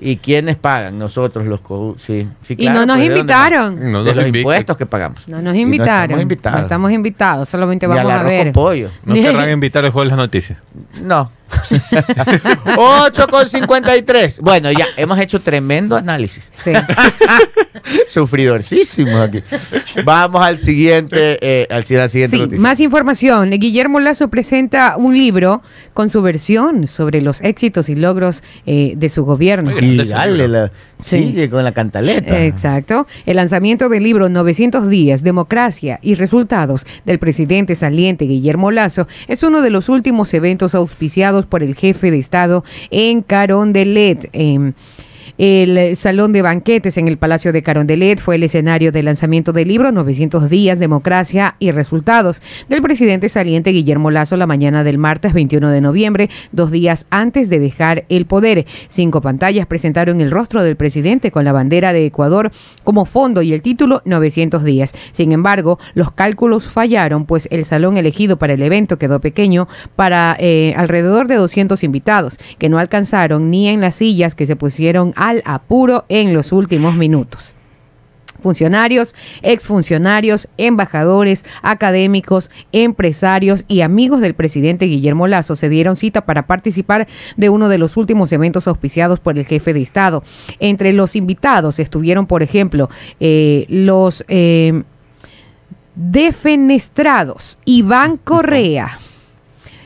[0.00, 0.98] ¿Y quiénes pagan?
[0.98, 3.74] Nosotros los co sí, sí, y claro, no nos pues, ¿de invitaron.
[3.92, 4.40] No de nos los invitan.
[4.40, 5.26] impuestos que pagamos.
[5.28, 6.02] No nos Y invitaron.
[6.04, 6.56] estamos invitados.
[6.58, 8.46] No estamos invitados, solamente al vamos a ver.
[8.46, 8.90] con pollo.
[9.04, 10.62] No querrán invitar el juego de las noticias.
[11.02, 11.30] No.
[12.76, 14.40] 8 con 53.
[14.40, 16.48] Bueno, ya hemos hecho tremendo análisis.
[16.64, 16.72] Sí.
[18.08, 19.42] Sufridorcísimos aquí.
[20.04, 22.60] Vamos al siguiente, eh, al, la siguiente Sí, noticia.
[22.60, 23.50] más información.
[23.50, 25.62] Guillermo Lazo presenta un libro
[25.94, 29.72] con su versión sobre los éxitos y logros eh, de su gobierno.
[29.80, 31.22] Y dale, la- Sí.
[31.26, 32.44] sigue con la cantaleta.
[32.44, 33.06] Exacto.
[33.24, 39.44] El lanzamiento del libro 900 días, democracia y resultados del presidente saliente Guillermo Lazo es
[39.44, 44.28] uno de los últimos eventos auspiciados por el jefe de Estado en Carondelet.
[44.32, 44.72] em,
[45.38, 49.68] el salón de banquetes en el Palacio de Carondelet fue el escenario del lanzamiento del
[49.68, 55.32] libro 900 días, democracia y resultados del presidente saliente Guillermo Lazo la mañana del martes
[55.32, 58.66] 21 de noviembre, dos días antes de dejar el poder.
[58.88, 62.50] Cinco pantallas presentaron el rostro del presidente con la bandera de Ecuador
[62.82, 64.92] como fondo y el título 900 días.
[65.12, 70.36] Sin embargo, los cálculos fallaron, pues el salón elegido para el evento quedó pequeño para
[70.40, 75.12] eh, alrededor de 200 invitados, que no alcanzaron ni en las sillas que se pusieron
[75.28, 77.54] al apuro en los últimos minutos.
[78.40, 86.46] Funcionarios, exfuncionarios, embajadores, académicos, empresarios y amigos del presidente Guillermo Lazo se dieron cita para
[86.46, 90.22] participar de uno de los últimos eventos auspiciados por el jefe de Estado.
[90.60, 92.88] Entre los invitados estuvieron, por ejemplo,
[93.18, 94.84] eh, los eh,
[95.96, 98.98] defenestrados Iván Correa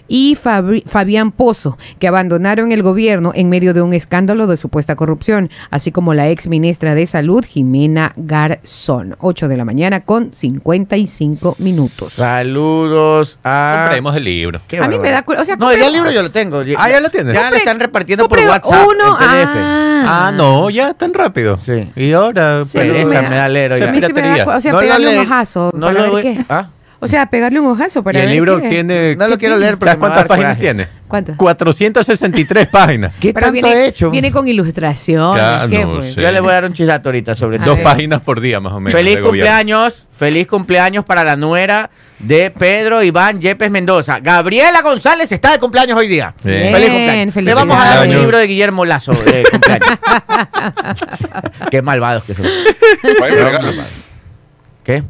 [0.09, 4.97] y Fabri- Fabián Pozo, que abandonaron el gobierno en medio de un escándalo de supuesta
[4.97, 9.17] corrupción, así como la ex ministra de Salud, Jimena Garzón.
[9.21, 12.12] 8 de la mañana con 55 minutos.
[12.12, 13.81] Saludos a.
[13.83, 14.61] Compremos el libro.
[14.69, 16.62] Qué A mí me da o sea, no, ya el libro yo lo tengo.
[16.77, 17.35] Ah, ¿ya lo tienes?
[17.35, 18.87] Ya lo están repartiendo por WhatsApp.
[18.88, 19.57] uno, en PDF.
[19.57, 19.88] ah.
[20.05, 21.59] Ah, no, ya tan rápido.
[21.59, 21.88] Sí.
[21.95, 24.45] Y ahora, Sí, Pereza, me da- me da me da piratería.
[24.45, 26.45] cu- o sea, No lo pegarle un ojazo no para lo ver voy- qué.
[26.49, 26.69] ¿Ah?
[27.05, 28.69] O sea, pegarle un ojazo Y para ver el libro qué.
[28.69, 29.17] tiene.
[29.17, 30.61] No lo quiero leer porque ¿Sabes me va a cuántas dar páginas coraje.
[30.61, 30.88] tiene?
[31.09, 31.35] ¿Cuánto?
[31.37, 33.12] 463 páginas.
[33.21, 34.11] ¿Qué Pero tanto viene, he hecho?
[34.12, 35.37] viene con ilustración.
[35.37, 36.15] Ya, ¿qué, no pues?
[36.15, 36.23] sé.
[36.23, 37.71] Yo le voy a dar un chisato ahorita sobre A todo.
[37.71, 37.85] Dos ver.
[37.85, 38.93] páginas por día, más o menos.
[38.99, 39.31] Feliz de gobierno.
[39.51, 44.21] cumpleaños, feliz cumpleaños para la nuera de Pedro Iván Yepes Mendoza.
[44.21, 46.33] Gabriela González está de cumpleaños hoy día.
[46.45, 46.73] Bien.
[46.73, 47.35] Feliz cumpleaños.
[47.35, 49.88] feliz Le vamos a dar un libro de Guillermo Lazo de cumpleaños.
[51.71, 52.47] Qué malvados que son.
[53.03, 53.83] Regalo.
[54.85, 55.03] ¿Qué?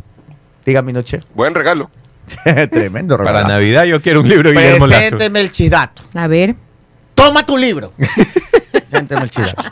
[0.64, 1.20] Diga mi noche.
[1.35, 1.90] Buen regalo.
[2.70, 3.53] Tremendo Para regalazo.
[3.53, 5.01] Navidad yo quiero un libro de Guillermo Lazo.
[5.01, 6.03] Presénteme el chisato.
[6.14, 6.55] A ver.
[7.14, 7.92] Toma tu libro.
[8.72, 9.62] Presénteme el chisato.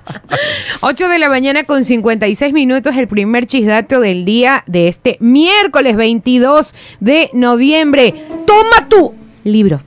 [0.81, 5.97] 8 de la mañana con 56 minutos, el primer chisdato del día de este miércoles
[5.97, 8.27] 22 de noviembre.
[8.47, 9.81] Toma tu libro.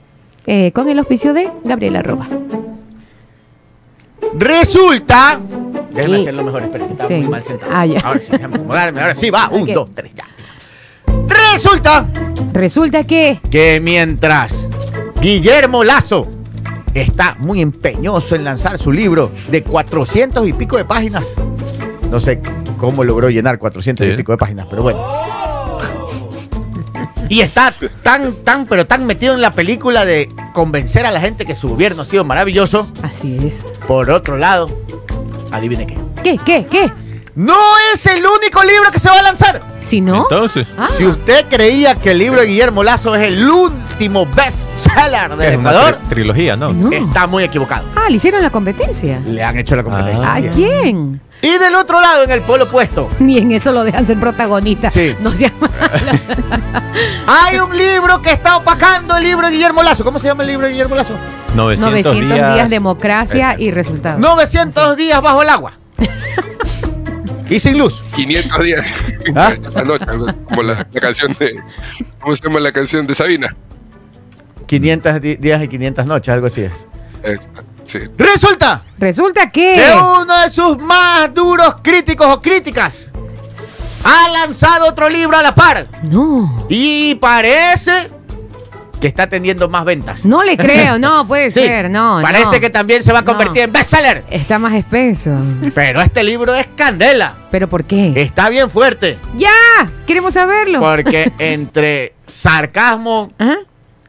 [0.46, 2.26] Eh, con el oficio de Gabriela Roba.
[4.36, 5.40] Resulta.
[5.92, 6.20] Déjeme Sí.
[6.22, 7.14] hacerlo mejor, espera, que estaba Sí.
[7.14, 7.72] muy mal sentado.
[7.74, 8.00] Ah, ya.
[8.00, 9.00] Ahora sí, déjame acomodarme.
[9.00, 9.48] Ahora sí, va.
[9.50, 9.68] Un, Ok.
[9.74, 10.24] dos, tres, ya.
[11.28, 12.06] Resulta
[12.52, 14.68] Resulta que que mientras
[15.20, 16.26] Guillermo Lazo
[16.94, 21.26] está muy empeñoso en lanzar su libro de 400 y pico de páginas,
[22.10, 22.40] no sé
[22.78, 25.04] cómo logró llenar 400 y pico de páginas, pero bueno.
[27.28, 31.44] Y está tan, tan, pero tan metido en la película de convencer a la gente
[31.44, 32.86] que su gobierno ha sido maravilloso.
[33.02, 33.54] así es.
[33.86, 34.68] Por otro lado,
[35.50, 35.98] adivine qué.
[36.22, 36.38] ¿Qué?
[36.44, 36.66] ¿Qué?
[36.66, 36.92] ¿Qué?
[37.34, 37.58] No
[37.92, 39.73] es el único libro que se va a lanzar.
[39.84, 40.22] Si no.
[40.22, 45.36] Entonces, Ah, Si usted creía que el libro de Guillermo Lazo es el último bestseller
[45.36, 46.72] del es una Ecuador, tri- trilogía, ¿no?
[46.72, 46.90] no.
[46.90, 47.84] está muy equivocado.
[47.94, 49.20] Ah, le hicieron la competencia.
[49.26, 50.26] Le han hecho la competencia.
[50.28, 50.54] ¿A así es.
[50.56, 51.20] quién?
[51.42, 54.88] Y del otro lado, en el polo opuesto, Ni en eso lo dejan ser protagonista.
[54.88, 55.14] Sí.
[55.20, 55.68] No se llama.
[57.26, 60.04] hay un libro que está opacando el libro de Guillermo Lazo.
[60.04, 61.14] ¿Cómo se llama el libro de Guillermo Lazo?
[61.54, 64.18] 900, 900 días, democracia y resultados.
[64.20, 65.72] 900 días bajo el agua.
[67.54, 68.02] Y sin luz.
[68.14, 68.86] 500 días.
[69.36, 69.52] ¿Ah?
[69.74, 71.60] La noche, algo como la, la canción de.
[72.20, 73.54] ¿Cómo se llama la canción de Sabina?
[74.66, 76.86] 500 di- días y 500 noches, algo así es.
[77.86, 77.98] Sí.
[78.16, 79.74] Resulta Resulta que.
[79.76, 83.10] que uno de sus más duros críticos o críticas
[84.04, 86.66] ha lanzado otro libro a la par No.
[86.68, 88.10] y parece
[89.04, 90.24] que está teniendo más ventas.
[90.24, 92.20] No le creo, no, puede Sí, ser, no.
[92.22, 92.60] Parece no.
[92.60, 93.64] que también se va a convertir No.
[93.64, 94.24] en bestseller.
[94.30, 95.30] Está más espeso.
[95.74, 97.34] Pero este libro es candela.
[97.50, 98.14] ¿Pero por qué?
[98.16, 99.18] Está bien fuerte.
[99.36, 99.50] ¡Ya!
[100.06, 100.80] Queremos saberlo.
[100.80, 103.56] Porque entre sarcasmo, Ajá.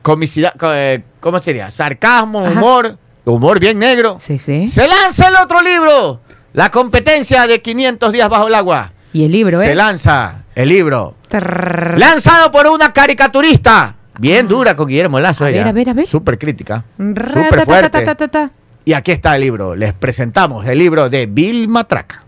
[0.02, 1.70] comicidad, co- eh, ¿cómo sería?
[1.72, 2.52] Sarcasmo, Ajá.
[2.52, 4.22] humor, humor bien negro.
[4.26, 4.68] Sí, sí.
[4.70, 6.22] Se lanza el otro libro.
[6.54, 8.94] La competencia de 500 días bajo el agua.
[9.12, 9.76] Y el libro, Se ¿eh?
[9.76, 11.16] lanza el libro.
[11.28, 12.00] Trrr.
[12.00, 13.95] Lanzado por una caricaturista.
[14.19, 15.43] Bien dura con Guillermo Lazo.
[15.43, 15.69] A ver, ella.
[15.69, 16.06] a ver, a ver.
[16.08, 16.84] Súper crítica.
[16.97, 17.89] Súper ta, ta, fuerte.
[17.89, 18.51] ta, ta, ta, ta.
[18.86, 19.75] Y aquí está el libro.
[19.75, 22.23] Les presentamos el libro de Bill Matraca.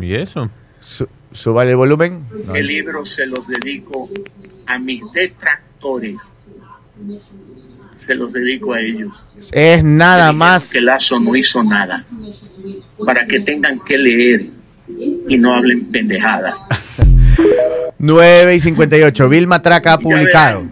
[0.00, 0.48] ¿Y eso?
[0.80, 2.24] Su- súbale el volumen.
[2.46, 4.08] No, El libro se los dedico
[4.66, 6.16] a mis detractores.
[7.98, 9.12] Se los dedico a ellos.
[9.52, 10.70] Es nada más.
[10.70, 12.04] Que Lazo no hizo nada.
[13.04, 14.46] Para que tengan que leer
[15.28, 16.56] y no hablen pendejadas.
[18.02, 19.28] 9 y 58.
[19.28, 20.64] Bill Matraca ha publicado.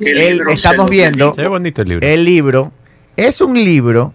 [0.00, 2.06] el estamos viendo- bonito el libro.
[2.06, 2.72] El libro
[3.16, 4.12] es un libro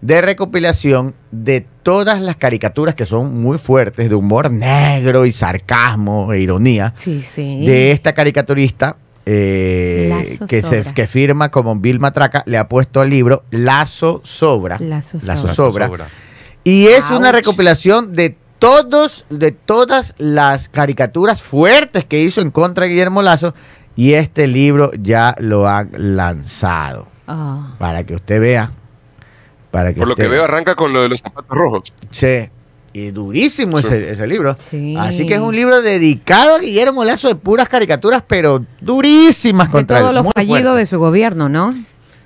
[0.00, 6.32] de recopilación de todas las caricaturas que son muy fuertes, de humor negro y sarcasmo
[6.32, 7.66] e ironía, Sí, sí.
[7.66, 10.94] de esta caricaturista eh, que, se, Sobra.
[10.94, 14.78] que firma como Bill Matraca, le ha puesto al libro Lazo Sobra.
[14.78, 15.86] Lazo Lazo Sobra.
[15.88, 16.08] Sobra.
[16.64, 22.84] Y es una recopilación de todos, de todas las caricaturas fuertes que hizo en contra
[22.84, 23.54] de Guillermo Lazo.
[23.96, 27.08] Y este libro ya lo han lanzado.
[27.26, 27.74] Ah.
[27.78, 28.70] Para que usted vea.
[29.72, 31.82] Para que Por lo usted que veo, arranca con lo de los zapatos rojos.
[32.10, 32.48] Sí.
[32.92, 34.56] Y durísimo ese, ese libro.
[34.70, 34.96] Sí.
[34.98, 39.72] Así que es un libro dedicado a Guillermo Lazo de puras caricaturas, pero durísimas De
[39.72, 40.16] contra todo él.
[40.16, 41.70] lo fallido de su gobierno, ¿no?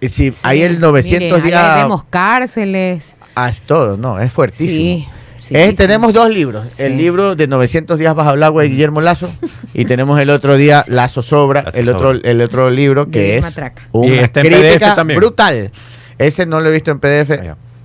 [0.00, 1.82] Y sí, hay el 900 Mire, allá días.
[1.84, 3.14] vemos cárceles.
[3.48, 4.68] Es todo, no, es fuertísimo.
[4.84, 5.08] Sí.
[5.56, 6.66] Eh, tenemos dos libros.
[6.76, 6.82] Sí.
[6.82, 9.30] El libro de 900 días bajo el agua de Guillermo Lazo
[9.72, 12.30] y tenemos el otro día Lazo Sobra, Lazo el otro Sobra.
[12.30, 13.82] el otro libro De que es Matraca.
[13.92, 15.70] una crítica brutal.
[16.18, 17.30] Ese no lo he visto en PDF,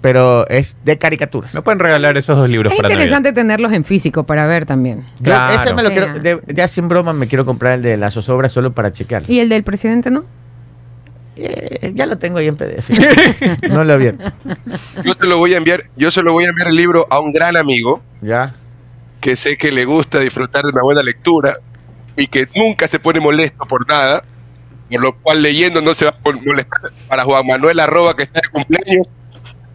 [0.01, 1.53] pero es de caricaturas.
[1.53, 5.03] Me pueden regalar esos dos libros Es para interesante tenerlos en físico para ver también.
[5.21, 5.61] Claro.
[5.61, 8.49] ese me lo quiero, de- ya sin broma me quiero comprar el de Lazo Sobra
[8.49, 9.23] solo para chequear.
[9.27, 10.25] ¿Y el del presidente no?
[11.41, 12.89] Eh, ya lo tengo ahí en PDF.
[13.69, 14.31] no lo he abierto.
[15.03, 17.19] Yo se lo voy a enviar, yo se lo voy a enviar el libro a
[17.19, 18.55] un gran amigo Ya.
[19.21, 21.55] que sé que le gusta disfrutar de una buena lectura
[22.17, 24.23] y que nunca se pone molesto por nada,
[24.91, 26.81] por lo cual leyendo no se va a molestar.
[27.07, 29.07] Para Juan Manuel Arroba, que está de cumpleaños,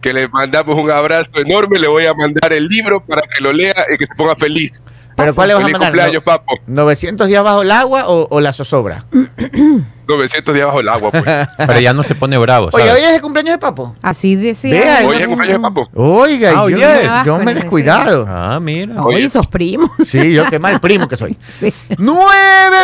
[0.01, 3.51] que le mandamos un abrazo enorme, le voy a mandar el libro para que lo
[3.51, 4.81] lea y que se ponga feliz.
[5.17, 5.81] ¿Pero cuál le vas a mandar?
[5.89, 6.53] cumpleaños, papo.
[6.67, 8.41] No- ¿900 días bajo el agua o, o
[10.05, 10.15] Lazo Sobra?
[10.17, 11.23] 900 días bajo el agua, pues.
[11.67, 13.95] Pero ya no se pone bravo, Oye, hoy es el cumpleaños de Papo.
[14.01, 14.71] Así decía.
[14.71, 15.89] Vea, Hoy es el cumpleaños de papo.
[15.93, 17.09] Oiga, Ah, yo, oye.
[17.25, 18.25] yo me he descuidado.
[18.27, 19.03] Ah, mira.
[19.03, 19.29] Oye, Oye.
[19.29, 19.91] sos primo.
[20.05, 21.37] Sí, yo qué mal primo que soy.
[21.49, 21.73] Sí.
[21.97, 22.25] 9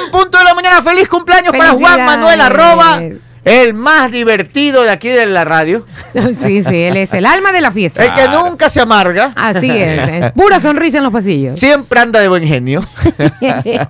[0.06, 0.82] en punto de la mañana.
[0.82, 2.06] Feliz cumpleaños para Juan.
[2.06, 3.02] Manuel Arroba,
[3.44, 5.86] el más divertido de aquí de la radio.
[6.38, 8.04] Sí, sí, él es el alma de la fiesta.
[8.04, 9.32] El que nunca se amarga.
[9.36, 11.58] Así es, es pura sonrisa en los pasillos.
[11.60, 12.84] Siempre anda de buen genio.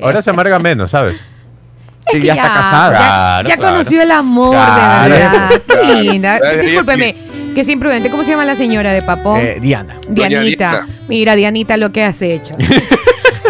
[0.02, 1.20] Ahora se amarga menos, ¿sabes?
[2.14, 2.92] Y ya, está Ya, casado.
[2.94, 3.72] Ya, Claro, ya claro.
[3.74, 5.14] conoció el amor, Claro.
[5.14, 5.50] de verdad.
[5.50, 5.94] Qué Claro.
[6.02, 6.40] linda.
[6.62, 7.16] Discúlpeme,
[7.56, 8.10] que es imprudente.
[8.10, 9.38] ¿Cómo se llama la señora de Papo?
[9.38, 9.96] Eh, Diana.
[10.08, 10.70] Dianita.
[10.72, 10.88] Diana.
[11.08, 12.54] Mira, Dianita, lo que has hecho.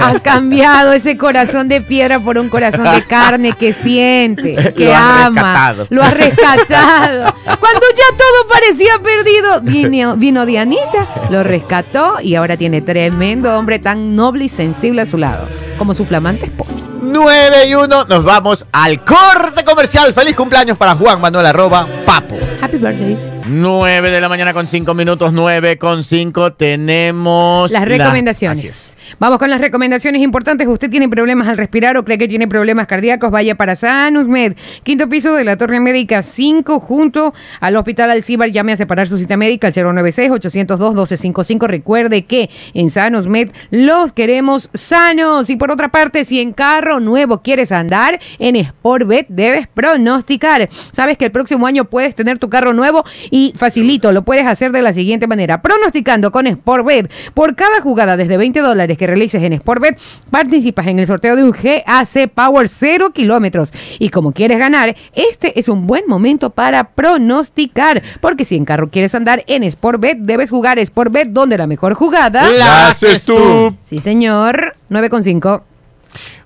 [0.15, 4.95] Has cambiado ese corazón de piedra por un corazón de carne que siente, que Lo
[4.95, 5.41] has ama.
[5.41, 5.87] rescatado.
[5.89, 7.35] Lo has rescatado.
[7.59, 13.79] Cuando ya todo parecía perdido, vino, vino Dianita, lo rescató y ahora tiene tremendo hombre
[13.79, 16.71] tan noble y sensible a su lado, como su flamante esposo.
[17.03, 18.05] 9 y 1.
[18.05, 20.13] Nos vamos al corte comercial.
[20.13, 22.37] Feliz cumpleaños para Juan Manuel Arroba, Papo.
[22.61, 23.17] Happy birthday.
[23.47, 28.90] 9 de la mañana con 5 minutos, 9 con 5 tenemos Las la- recomendaciones.
[29.19, 30.67] Vamos con las recomendaciones importantes.
[30.67, 34.55] Usted tiene problemas al respirar o cree que tiene problemas cardíacos, vaya para Sanus Med,
[34.83, 38.51] quinto piso de la Torre Médica 5, junto al Hospital Alcibar.
[38.51, 41.67] Llame a separar su cita médica al 096-802-1255.
[41.67, 45.49] Recuerde que en Sanus Med los queremos sanos.
[45.49, 50.69] Y por otra parte, si en carro nuevo quieres andar, en Sportbet debes pronosticar.
[50.91, 54.71] Sabes que el próximo año puedes tener tu carro nuevo y facilito, lo puedes hacer
[54.71, 55.61] de la siguiente manera.
[55.61, 57.11] Pronosticando con Sportbet.
[57.33, 61.43] Por cada jugada desde 20 dólares que realices en Sportbet, participas en el sorteo de
[61.43, 63.73] un GAC Power 0 kilómetros.
[63.97, 68.03] Y como quieres ganar, este es un buen momento para pronosticar.
[68.19, 72.47] Porque si en carro quieres andar en Sportbet, debes jugar Sportbet donde la mejor jugada...
[72.51, 73.75] La haces tú.
[73.89, 74.75] Sí, señor.
[74.91, 75.63] 9,5.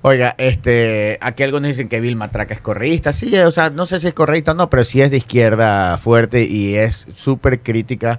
[0.02, 3.12] Oiga, este, aquí algunos dicen que Vilma Traca es correísta.
[3.12, 5.98] Sí, o sea, no sé si es correísta o no, pero sí es de izquierda
[5.98, 8.18] fuerte y es súper crítica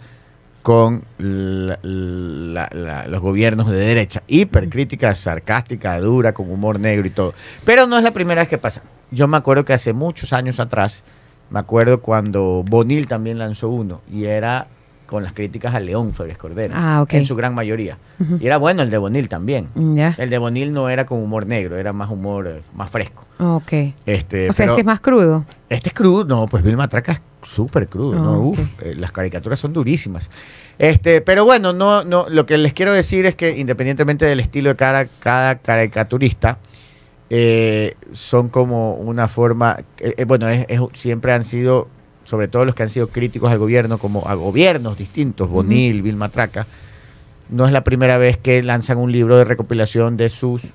[0.66, 1.78] con la-
[2.72, 4.24] la- los gobiernos de derecha.
[4.26, 7.34] Hipercrítica, sarcástica, dura, con humor negro y todo.
[7.64, 8.82] Pero no es la primera vez que pasa.
[9.12, 11.04] Yo me acuerdo que hace muchos años atrás,
[11.50, 14.66] me acuerdo cuando Bonil también lanzó uno y era
[15.06, 16.74] con las críticas a León Férez Cordero.
[16.76, 17.14] Ah, ok.
[17.14, 17.96] En su gran mayoría.
[18.40, 19.68] Y era bueno el de Bonil también.
[20.18, 23.24] El de Bonil no era con humor negro, era más humor eh, más fresco.
[23.38, 23.72] Ok.
[24.04, 25.44] Este, O sea, este es más crudo.
[25.68, 28.40] este es crudo, no, pues Vilma Traca es súper crudo, ¿no?
[28.40, 30.28] Uf, eh, las caricaturas son durísimas.
[30.78, 34.70] Este, pero bueno, no, no, lo que les quiero decir es que independientemente del estilo
[34.70, 36.58] de cada, cada caricaturista,
[37.30, 41.88] eh, son como una forma, eh, bueno, es- es- siempre han sido,
[42.26, 46.28] sobre todo los que han sido críticos al gobierno, como a gobiernos distintos, Bonil, Vilma
[46.28, 46.66] Traca,
[47.48, 50.74] no es la primera vez que lanzan un libro de recopilación de sus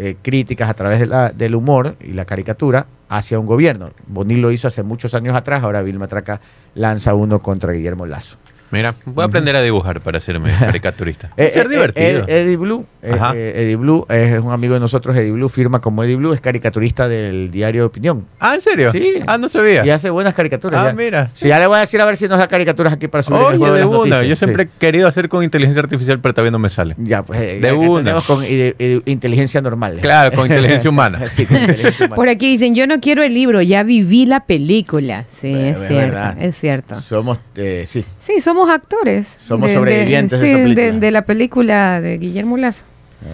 [0.00, 3.90] eh, críticas a través de la- del humor y la caricatura hacia un gobierno.
[4.06, 6.40] Bonil lo hizo hace muchos años atrás, ahora Vilma Traca
[6.74, 8.36] lanza uno contra Guillermo Lazo.
[8.70, 11.30] Mira, voy a aprender a dibujar para hacerme caricaturista.
[11.36, 12.24] Eh, Ser eh, divertido.
[12.28, 13.34] eh, Eddie Blue, eh, Ajá.
[13.34, 17.08] Eddie Blue es un amigo de nosotros, Eddie Blue firma como Eddie Blue, es caricaturista
[17.08, 18.26] del diario de opinión.
[18.40, 18.90] ah, ¿en serio?
[18.92, 19.14] Sí.
[19.26, 19.84] Ah, no sabía.
[19.86, 20.80] Y hace buenas caricaturas.
[20.80, 20.92] ah, ya.
[20.92, 21.30] mira.
[21.34, 23.40] Sí, ya le voy a decir a ver si nos da caricaturas aquí para subir
[23.40, 23.96] en el Oye, juego de las una.
[23.98, 24.38] noticias, Yo sí.
[24.44, 26.94] siempre he querido hacer con inteligencia artificial, pero todavía no me sale.
[26.98, 27.60] Ya, pues.
[27.62, 28.20] De una.
[28.22, 28.44] con
[29.06, 29.98] inteligencia normal.
[30.00, 31.20] Claro, con inteligencia humana.
[31.32, 32.16] sí, con inteligencia humana.
[32.16, 35.24] Por aquí dicen, yo no quiero el libro, ya viví la película.
[35.28, 36.36] Sí, es es cierto, verdad.
[36.42, 37.00] es cierto.
[37.00, 38.04] Somos, eh, sí.
[38.20, 39.36] Sí, somos actores.
[39.40, 42.82] Somos sobrevivientes de sí, de la película de Guillermo Lazo.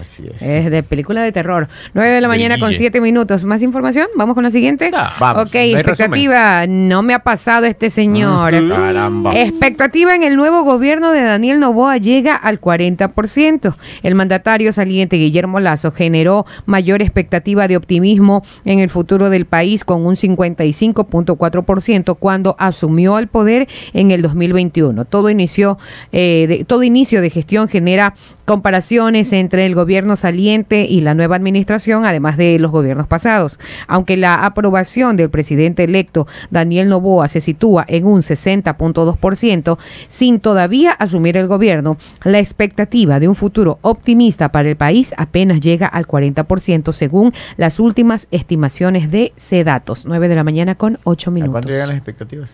[0.01, 0.41] Así es.
[0.41, 1.67] Es de película de terror.
[1.93, 2.79] 9 de la mañana con Guille.
[2.79, 3.43] 7 minutos.
[3.45, 4.07] ¿Más información?
[4.15, 4.89] ¿Vamos con la siguiente?
[4.93, 5.49] Ah, vamos.
[5.49, 6.65] Ok, expectativa.
[6.67, 8.51] No me ha pasado este señor.
[8.69, 9.39] Caramba.
[9.39, 13.75] Expectativa en el nuevo gobierno de Daniel Novoa llega al 40%.
[14.01, 19.83] El mandatario saliente Guillermo Lazo generó mayor expectativa de optimismo en el futuro del país
[19.83, 25.05] con un 55.4% cuando asumió el poder en el 2021.
[25.05, 25.77] Todo inició,
[26.11, 28.13] eh, de- todo inicio de gestión genera
[28.45, 33.59] comparaciones entre el gobierno saliente y la nueva administración, además de los gobiernos pasados.
[33.87, 39.77] Aunque la aprobación del presidente electo Daniel Novoa se sitúa en un 60.2%,
[40.07, 45.59] sin todavía asumir el gobierno, la expectativa de un futuro optimista para el país apenas
[45.61, 50.05] llega al 40%, según las últimas estimaciones de Cedatos.
[50.05, 51.51] 9 de la mañana con 8 ¿A minutos.
[51.53, 52.51] cuánto llegan las expectativas?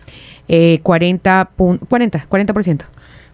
[0.47, 2.81] Eh, 40, pun- 40, 40%.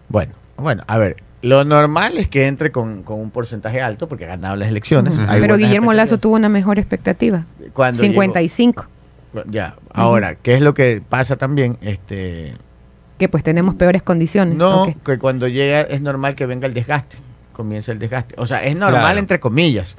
[0.08, 1.16] Bueno, bueno, a ver.
[1.42, 5.14] Lo normal es que entre con, con un porcentaje alto porque ha ganado las elecciones.
[5.40, 7.44] Pero Guillermo Lazo tuvo una mejor expectativa.
[7.72, 8.82] Cuando 55.
[9.34, 11.76] llegó- ya, ahora, ¿qué es lo que pasa también?
[11.80, 12.54] Este,
[13.18, 14.56] Que pues tenemos peores condiciones.
[14.56, 17.16] no, que cuando llega es normal que venga el desgaste,
[17.52, 18.34] comienza el desgaste.
[18.38, 19.18] O sea, es normal Claro.
[19.20, 19.96] entre comillas,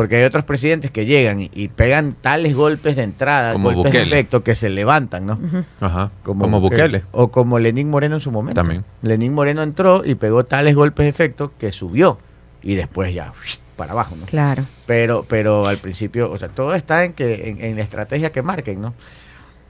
[0.00, 3.92] porque hay otros presidentes que llegan y, y pegan tales golpes de entrada, Como golpes
[3.92, 5.38] de efecto que se levantan, ¿no?
[5.78, 6.10] Ajá.
[6.22, 7.02] Como, Bukele.
[7.12, 8.58] O como Lenín Moreno en su momento.
[8.58, 8.82] También.
[9.02, 12.16] Lenín Moreno entró y pegó tales golpes de efecto que subió
[12.62, 13.34] y después ya
[13.76, 14.24] para abajo, ¿no?
[14.24, 14.64] Claro.
[14.86, 18.40] Pero, pero al principio, o sea, todo está en que en, en la estrategia que
[18.40, 18.94] marquen, ¿no?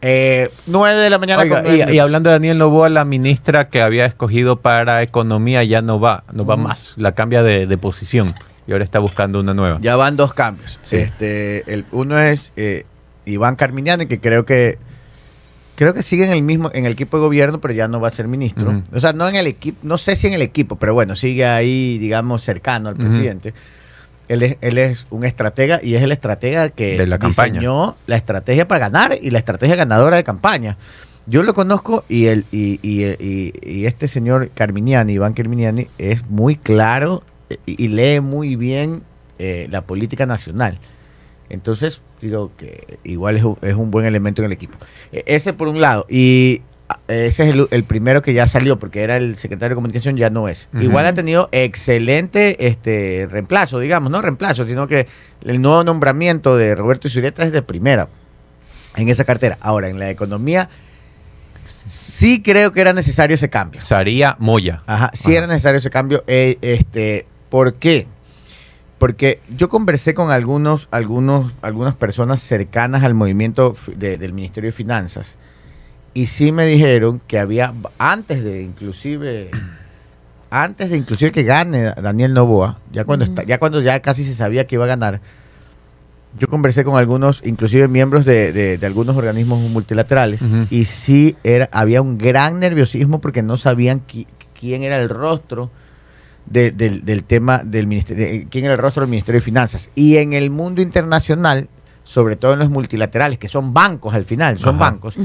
[0.01, 3.69] Eh, 9 de la mañana Oiga, con y, y hablando de Daniel Novoa, la ministra
[3.69, 7.79] que había escogido para economía ya no va, no va más, la cambia de, de
[7.79, 8.33] posición
[8.71, 9.79] y ahora está buscando una nueva.
[9.83, 10.79] Ya van dos cambios.
[10.85, 10.95] Sí.
[10.95, 12.87] Este, el, uno es eh,
[13.25, 14.79] Iván Carmiñani, que creo que
[15.75, 18.07] creo que sigue en el mismo en el equipo de gobierno, pero ya no va
[18.07, 18.85] a ser ministro.
[18.93, 21.45] O sea, no en el equipo, no sé si en el equipo, pero bueno, sigue
[21.47, 23.55] ahí, digamos, cercano al presidente.
[24.29, 27.55] Él es, él es un estratega y es el estratega que De la campaña.
[27.55, 30.77] diseñó la estrategia para ganar y la estrategia ganadora de campaña.
[31.27, 36.25] Yo lo conozco y, el, y, y- y- y este señor Carminiani, Iván Carminiani, es
[36.31, 37.25] muy claro
[37.67, 39.03] y, lee muy bien
[39.39, 40.79] eh, la política nacional.
[41.49, 44.79] Entonces, digo que igual es un, es un buen elemento en el equipo.
[45.13, 46.07] E- ese por un lado.
[46.09, 49.75] Y ah, ese es el, el primero que ya salió, porque era el secretario de
[49.77, 50.69] comunicación, ya no es.
[50.81, 55.09] Igual ha tenido excelente este reemplazo, digamos, no reemplazo, sino que
[55.45, 58.09] el nuevo nombramiento de Roberto Isurieta es de primera
[58.97, 59.59] en esa cartera.
[59.61, 60.69] Ahora, en la economía,
[61.85, 63.81] sí creo que era necesario ese cambio.
[63.81, 64.83] Saría Moya.
[64.87, 65.39] Ajá, sí Ajá.
[65.39, 66.23] era necesario ese cambio.
[66.27, 68.07] eh, este, ¿Por qué?
[68.99, 74.73] Porque yo conversé con algunos, algunos, algunas personas cercanas al movimiento de- del Ministerio de
[74.73, 75.37] Finanzas
[76.13, 79.51] y sí me dijeron que había, antes de inclusive,
[80.51, 84.35] antes de inclusive que gane Daniel Novoa, ya cuando, está, ya cuando ya casi se
[84.35, 85.21] sabía que iba a ganar,
[86.39, 90.41] yo conversé con algunos, inclusive miembros de, de- de algunos organismos multilaterales,
[90.71, 94.27] y sí era, había un gran nerviosismo porque no sabían qui-
[94.59, 95.71] quién era el rostro
[96.47, 99.91] de- del, del tema del ministerio, de quién era el rostro del Ministerio de Finanzas.
[99.95, 101.69] Y en el mundo internacional,
[102.05, 104.91] sobre todo en los multilaterales, que son bancos al final, son Ajá.
[104.91, 105.17] bancos,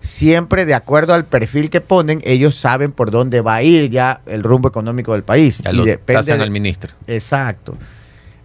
[0.00, 4.20] siempre de acuerdo al perfil que ponen, ellos saben por dónde va a ir ya
[4.26, 5.58] el rumbo económico del país.
[5.58, 6.92] Ya Y lo depende de- al ministro.
[7.06, 7.76] Exacto.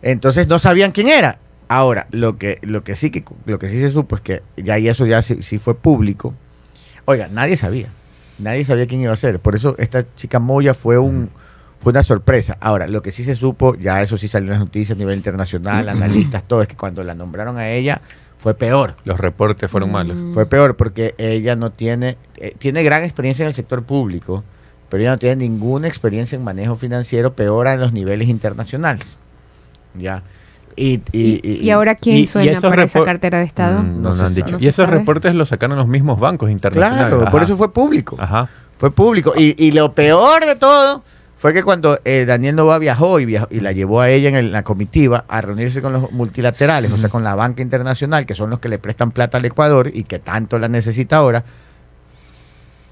[0.02, 1.40] Entonces no sabían quién era.
[1.68, 4.78] Ahora, lo que, lo que sí que lo que sí se supo es que ya
[4.78, 6.34] y eso ya sí, sí fue público.
[7.06, 7.90] Oiga, nadie sabía.
[8.38, 9.40] Nadie sabía quién iba a ser.
[9.40, 11.30] Por eso esta chica Moya fue un
[11.86, 12.58] fue una sorpresa.
[12.62, 15.16] Ahora, lo que sí se supo, ya eso sí salió en las noticias a nivel
[15.18, 18.02] internacional, analistas, todo, es que cuando la nombraron a ella
[18.40, 18.96] fue peor.
[19.06, 20.18] Los reportes fueron malos.
[20.34, 24.44] Fue peor porque ella no tiene, eh, tiene gran experiencia en el sector público,
[24.90, 29.06] pero ella no tiene ninguna experiencia en manejo financiero, peor en los niveles internacionales.
[29.94, 30.24] Ya.
[30.76, 33.84] Y, y, ¿Y, y ahora quién y- y suena esos para esa cartera de Estado?
[33.84, 34.52] Mm, No no, se no han dicho.
[34.54, 34.98] No y esos sabe.
[34.98, 37.14] reportes los sacaron los mismos bancos internacionales.
[37.16, 38.18] Claro, por eso fue público.
[38.20, 38.50] Ajá.
[38.80, 39.34] Fue público.
[39.38, 41.04] Y, y lo peor de todo
[41.46, 44.36] fue que cuando eh, Daniel Nova viajó y, viajó y la llevó a ella en
[44.36, 48.34] el- la comitiva a reunirse con los multilaterales, o sea, con la banca internacional, que
[48.34, 51.44] son los que le prestan plata al Ecuador y que tanto la necesita ahora,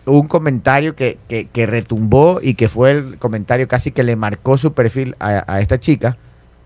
[0.06, 4.58] un comentario que, que- que retumbó y que fue el comentario casi que le marcó
[4.60, 6.18] su perfil a, a esta chica,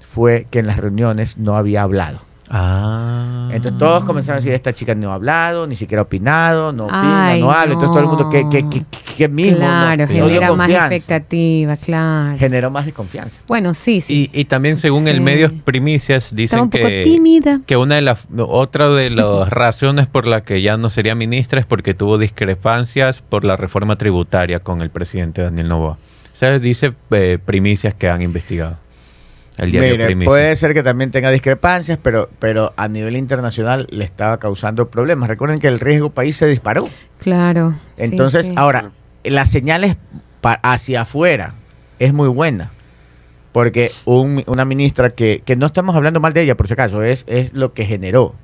[0.09, 2.19] fue que en las reuniones no había hablado.
[2.49, 3.49] Ah.
[3.51, 6.85] Entonces todos comenzaron a decir, esta chica no ha hablado, ni siquiera ha opinado, no
[6.85, 7.73] opina, Ay, no habla.
[7.73, 8.85] Entonces todo el mundo, ¿qué, qué, qué,
[9.17, 9.57] qué mismo?
[9.57, 12.37] Claro, no, no dio genera más expectativa, claro.
[12.37, 13.41] Generó más desconfianza.
[13.47, 14.29] Bueno, sí, sí.
[14.31, 17.61] Y, y también según el medio Primicias Estaba dicen un poco que, tímida.
[17.65, 21.59] que una de las otra de las razones por la que ya no sería ministra
[21.59, 25.97] es porque tuvo discrepancias por la reforma tributaria con el presidente Daniel Novoa.
[26.33, 26.61] ¿Sabes?
[26.61, 28.77] Dice eh, Primicias que han investigado.
[29.57, 30.29] El diario Mire, Primicias.
[30.29, 35.29] puede ser que también tenga discrepancias, pero, pero a nivel internacional le estaba causando problemas.
[35.29, 36.89] Recuerden que el riesgo país se disparó.
[37.19, 37.75] Claro.
[37.97, 38.53] Entonces, sí.
[38.55, 38.91] ahora,
[39.23, 39.97] las señales
[40.63, 41.53] hacia afuera
[41.99, 42.71] es muy buena.
[43.51, 47.01] Porque un- una ministra que, que no estamos hablando mal de ella, por si acaso,
[47.01, 48.35] es, es lo que generó.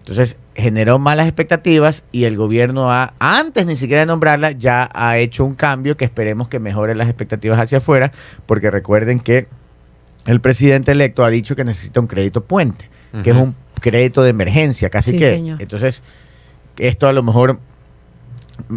[0.00, 5.18] Entonces, generó malas expectativas y el gobierno, ha, antes ni siquiera de nombrarla, ya ha
[5.18, 8.10] hecho un cambio que esperemos que mejore las expectativas hacia afuera,
[8.46, 9.46] porque recuerden que
[10.28, 12.88] el presidente electo ha dicho que necesita un crédito puente,
[13.24, 15.30] que es un crédito de emergencia, casi Sí, que.
[15.34, 15.60] señor.
[15.62, 16.02] Entonces,
[16.78, 17.58] esto a lo mejor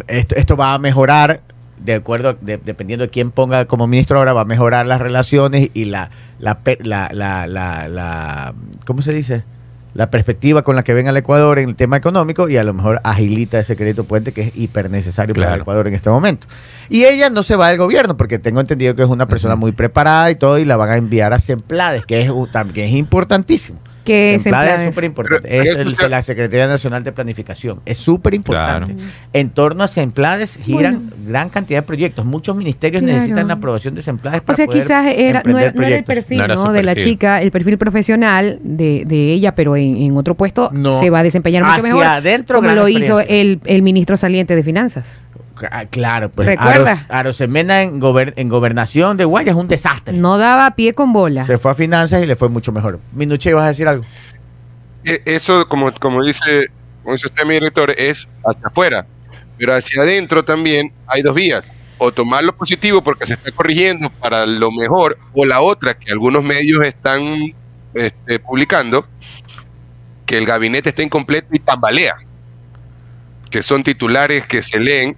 [0.06, 1.40] esto, esto va a mejorar
[1.78, 5.70] de acuerdo de- dependiendo de quién ponga como ministro ahora va a mejorar las relaciones
[5.74, 8.54] y la la, la, la- la-
[8.86, 9.42] cómo se dice
[9.94, 12.72] la perspectiva con la que ven al Ecuador en el tema económico y a lo
[12.72, 15.60] mejor agilita ese crédito puente que es hiper necesario para el.
[15.62, 16.46] Ecuador en este momento.
[16.88, 19.72] Y ella no se va del gobierno porque tengo entendido que es una persona muy
[19.72, 22.94] preparada y todo y la van a enviar a Semplades, que es un- también es
[22.94, 23.78] importantísimo.
[24.04, 25.58] ¿Qué es súper importante.
[25.58, 27.80] Es el- la Secretaría Nacional de Planificación.
[27.86, 28.94] Es súper importante.
[28.94, 29.10] Claro.
[29.32, 32.24] En torno a Semplades giran gran cantidad de proyectos.
[32.24, 33.16] Muchos ministerios Claro.
[33.18, 35.96] necesitan la aprobación de Semplades O para sea, poder quizás era, no, era, no era
[35.96, 36.66] el perfil No era ¿no?
[36.66, 40.70] su de la chica, el perfil profesional de, de ella, pero en, en otro puesto
[40.72, 41.00] No.
[41.00, 42.04] se va a desempeñar mucho Hacia mejor.
[42.04, 45.04] adentro, como lo hizo el, el ministro saliente de Finanzas.
[45.70, 46.92] Ah, Claro, pues ¿Recuerda?
[46.92, 50.12] Aros- Arosemena en, gober- en gobernación de Guayas es un desastre.
[50.14, 51.44] No daba pie con bola.
[51.44, 53.00] Se fue a finanzas y le fue mucho mejor.
[53.12, 54.04] Minuche, ¿ibas a decir algo?
[55.04, 56.68] E- Eso, como, como dice,
[57.02, 59.06] como dice usted, mi director, es hacia afuera.
[59.58, 61.64] Pero hacia adentro también hay dos vías.
[61.98, 66.10] O tomar lo positivo porque se está corrigiendo para lo mejor, o la otra que
[66.10, 67.22] algunos medios están
[67.94, 69.06] este, publicando,
[70.26, 72.16] que el gabinete está incompleto y tambalea.
[73.50, 75.16] Que son titulares que se leen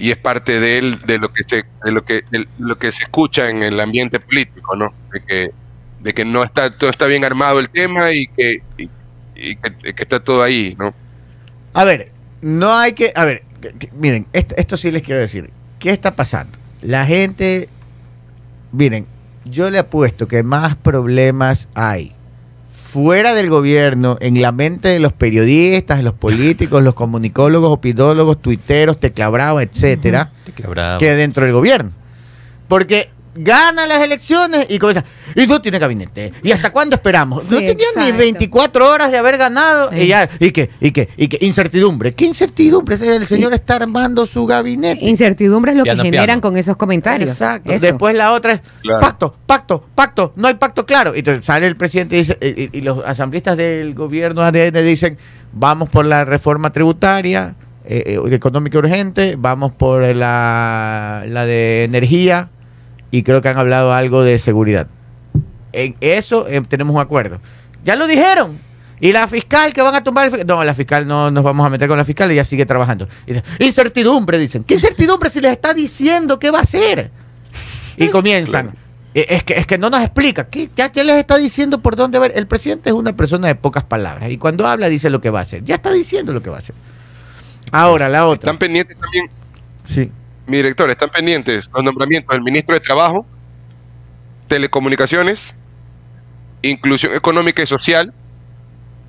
[0.00, 2.22] y es parte de, él, de lo que se de lo que
[2.58, 4.88] lo que se escucha en el ambiente político, ¿no?
[5.12, 5.50] De que
[6.00, 8.58] de que no está todo está bien armado el tema y que
[9.34, 10.92] y, que, está todo ahí, ¿no?
[11.72, 13.12] A ver, no hay que.
[13.14, 13.44] A ver,
[13.92, 15.50] miren, esto, esto sí les quiero decir.
[15.78, 16.58] ¿Qué está pasando?
[16.82, 17.68] La gente.
[18.72, 19.06] Miren,
[19.44, 22.14] yo le apuesto que más problemas hay
[22.90, 28.40] fuera del gobierno, en la mente de los periodistas, de los políticos, los comunicólogos, opinólogos,
[28.40, 30.32] tuiteros, teclabrava, etcétera,
[30.98, 31.90] que dentro del gobierno.
[32.66, 36.32] Porque ganan las elecciones y comienza, y no tiene gabinete.
[36.42, 37.44] ¿Y hasta cuándo esperamos?
[37.44, 38.18] no tenía ni exacto.
[38.18, 39.90] 24 horas de haber ganado.
[39.92, 40.00] Sí.
[40.00, 42.14] Y ya, y que, y que, y que, incertidumbre.
[42.14, 42.96] ¿Qué incertidumbre?
[43.00, 45.04] El señor está armando su gabinete.
[45.04, 46.40] Incertidumbre es lo Piano, que generan piano.
[46.42, 47.30] con esos comentarios.
[47.30, 47.72] Exacto.
[47.72, 47.86] Eso.
[47.86, 49.00] Después la otra es Claro.
[49.00, 50.32] pacto, pacto, pacto.
[50.36, 51.14] No hay pacto claro.
[51.14, 54.82] Y entonces sale el presidente y, dice, y, y- y los asambleístas del gobierno ADN
[54.84, 55.18] dicen,
[55.52, 62.50] vamos por la reforma tributaria eh, eh, económica urgente, vamos por la, la de energía
[63.10, 64.86] y creo que han hablado algo de seguridad.
[65.72, 67.40] En eso eh, tenemos un acuerdo.
[67.84, 68.58] Ya lo dijeron.
[69.00, 71.70] Y la fiscal que van a tumbar el No, la fiscal no nos vamos a
[71.70, 73.08] meter con la fiscal, ella sigue trabajando.
[73.26, 74.64] Dice, incertidumbre, dicen.
[74.64, 77.10] ¿Qué incertidumbre si les está diciendo qué va a hacer?
[77.96, 78.74] Y comienzan.
[79.14, 80.48] Eh, Es que, es que no nos explica.
[80.48, 80.68] ¿Qué?
[80.74, 82.32] Ya, ya les está diciendo por dónde ver.
[82.34, 84.30] El presidente es una persona de pocas palabras.
[84.30, 85.62] Y cuando habla dice lo que va a hacer.
[85.64, 86.74] Ya está diciendo lo que va a hacer.
[87.70, 88.50] Ahora, la otra.
[88.50, 89.30] Están pendientes también,
[89.84, 90.10] Sí.
[90.48, 93.26] Mi director, están pendientes los nombramientos del ministro de Trabajo,
[94.48, 95.54] Telecomunicaciones,
[96.62, 98.12] Inclusión Económica y Social,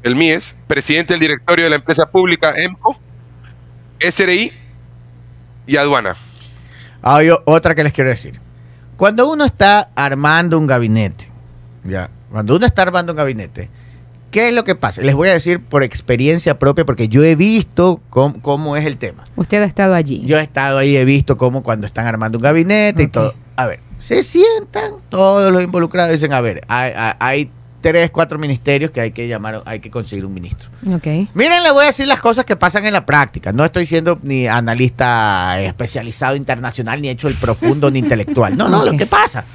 [0.03, 2.97] el MIES, presidente del directorio de la empresa pública EMCO,
[3.99, 4.53] SRI
[5.65, 6.15] y Aduana.
[7.01, 8.39] Hay o- otra que les quiero decir.
[8.97, 11.29] Cuando uno está armando un gabinete,
[11.85, 13.69] ya, cuando uno está armando un gabinete,
[14.31, 15.01] ¿qué es lo que pasa?
[15.01, 18.97] Les voy a decir por experiencia propia, porque yo he visto cómo, cómo es el
[18.97, 19.23] tema.
[19.35, 20.21] Usted ha estado allí.
[20.25, 23.33] Yo he estado ahí, he visto cómo cuando están armando un gabinete y todo.
[23.55, 27.51] A ver, se sientan todos los involucrados y dicen, a ver, hay, hay- hay
[27.81, 30.69] tres, cuatro ministerios que hay que llamar, hay que conseguir un ministro.
[30.93, 31.07] Ok.
[31.33, 33.53] Miren, le voy a decir las cosas que pasan en la práctica.
[33.53, 38.57] No estoy siendo ni analista especializado internacional, ni hecho el profundo, ni intelectual.
[38.57, 39.45] No, no, lo que pasa.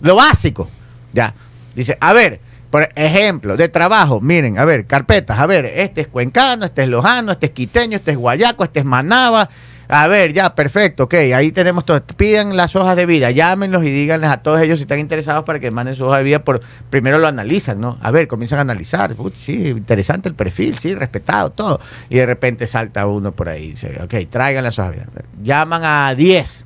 [0.00, 0.68] Lo básico.
[1.12, 1.34] Ya.
[1.74, 2.40] Dice, a ver,
[2.74, 6.88] por ejemplo, de trabajo, miren, a ver, carpetas, a ver, este es cuencano, este es
[6.88, 9.48] lojano, este es quiteño, este es guayaco, este es manaba.
[9.86, 12.02] A ver, ya, perfecto, ok, ahí tenemos todo.
[12.02, 15.60] Pidan las hojas de vida, llámenlos y díganles a todos ellos si están interesados para
[15.60, 16.42] que manden su hoja de vida.
[16.42, 16.58] Por,
[16.90, 17.96] primero lo analizan, ¿no?
[18.02, 19.14] A ver, comienzan a analizar.
[19.18, 21.80] Uy, sí, interesante el perfil, sí, respetado, todo.
[22.08, 25.22] Y de repente salta uno por ahí y dice, ok, traigan las hojas de vida.
[25.44, 26.64] Llaman a 10.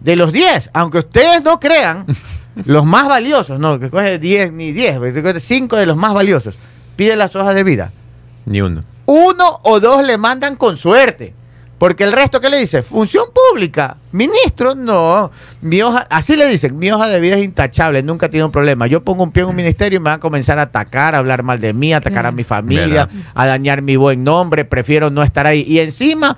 [0.00, 2.06] De los 10, aunque ustedes no crean,
[2.64, 4.98] los más valiosos, no, que coge 10 ni 10,
[5.38, 6.54] 5 de los más valiosos,
[6.96, 7.92] piden las hojas de vida
[8.46, 8.82] Ni uno.
[9.06, 11.34] uno o dos le mandan con suerte.
[11.78, 15.32] Porque el resto que le dice, función pública, ministro, no.
[15.62, 18.86] Mi hoja, así le dicen, mi hoja de vida es intachable, nunca tiene un problema.
[18.86, 21.18] Yo pongo un pie en un ministerio y me van a comenzar a atacar, a
[21.18, 23.30] hablar mal de mí, a atacar a mi familia, Verdad.
[23.34, 25.64] a dañar mi buen nombre, prefiero no estar ahí.
[25.66, 26.36] Y encima,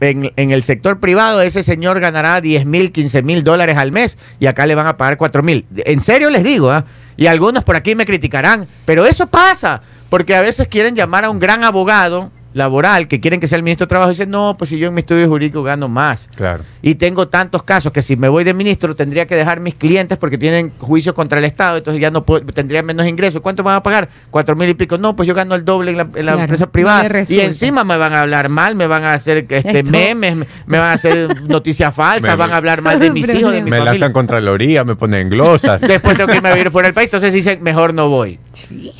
[0.00, 4.46] en, el sector privado, ese señor ganará 10 mil, 15 mil dólares al mes y
[4.46, 5.66] acá le van a pagar 4 mil.
[5.76, 6.84] En serio les digo, ¿ah?
[7.16, 11.30] y algunos por aquí me criticarán, pero eso pasa, porque a veces quieren llamar a
[11.30, 14.56] un gran abogado laboral que quieren que sea el ministro de Trabajo y dicen, no,
[14.58, 16.28] pues si yo en mi estudio jurídico gano más.
[16.34, 16.64] Claro.
[16.82, 20.18] Y tengo tantos casos que si me voy de ministro tendría que dejar mis clientes
[20.18, 23.40] porque tienen juicios contra el Estado, entonces ya no puedo- tendría menos ingresos.
[23.40, 24.08] ¿Cuánto me van a pagar?
[24.30, 24.98] Cuatro mil y pico.
[24.98, 27.24] No, pues yo gano el doble en la, en la Claro, empresa privada.
[27.28, 30.46] Y encima me van a hablar mal, me van a hacer este, Esto- memes, me,
[30.66, 33.58] me van a hacer noticias falsas, Me- van a hablar mal de mis hijos, de
[33.58, 33.92] me- mi Me familia.
[33.92, 35.80] lanzan Contraloría, me ponen glosas.
[35.90, 38.38] Después tengo que irme a vivir fuera del país, entonces dicen, mejor no voy.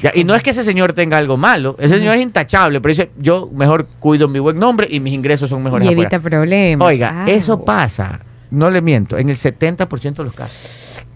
[0.03, 2.91] Ya, y no es que ese señor tenga algo malo, ese señor es intachable, pero
[2.91, 6.09] dice, yo mejor cuido mi buen nombre y mis ingresos son mejores Y afuera.
[6.09, 6.87] evita problemas.
[6.87, 8.21] Oiga, Ah, eso pasa,
[8.51, 10.57] no le miento, en el 70% de los casos.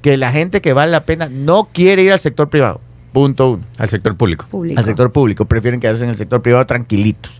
[0.02, 2.80] Que la gente que vale la pena no quiere ir al sector privado.
[3.12, 3.64] Punto uno.
[3.78, 4.46] Al sector público.
[4.50, 4.78] Público.
[4.78, 7.32] Al sector público, prefieren quedarse en el sector privado tranquilitos.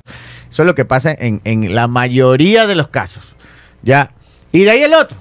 [0.50, 3.34] Eso es lo que pasa en, en la mayoría de los casos.
[3.82, 4.12] Ya.
[4.52, 5.16] Y de ahí el otro.